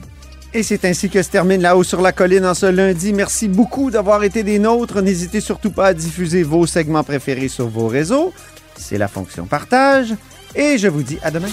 Et 0.54 0.62
c'est 0.62 0.86
ainsi 0.86 1.10
que 1.10 1.23
se 1.23 1.30
termine 1.30 1.62
là-haut 1.62 1.84
sur 1.84 2.02
la 2.02 2.12
colline 2.12 2.45
en 2.45 2.54
ce 2.54 2.65
lundi. 2.65 3.13
Merci 3.13 3.47
beaucoup 3.47 3.89
d'avoir 3.89 4.23
été 4.23 4.43
des 4.43 4.60
nôtres. 4.60 5.02
N'hésitez 5.02 5.39
surtout 5.39 5.71
pas 5.71 5.88
à 5.88 5.93
diffuser 5.93 6.43
vos 6.43 6.67
segments 6.67 7.04
préférés 7.04 7.47
sur 7.47 7.67
vos 7.67 7.88
réseaux. 7.88 8.34
C'est 8.76 8.97
la 8.97 9.08
fonction 9.08 9.45
partage. 9.45 10.13
Et 10.56 10.78
je 10.78 10.88
vous 10.89 11.02
dis 11.02 11.17
à 11.23 11.32
demain. 11.32 11.47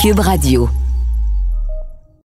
Cube 0.00 0.20
Radio. 0.20 0.70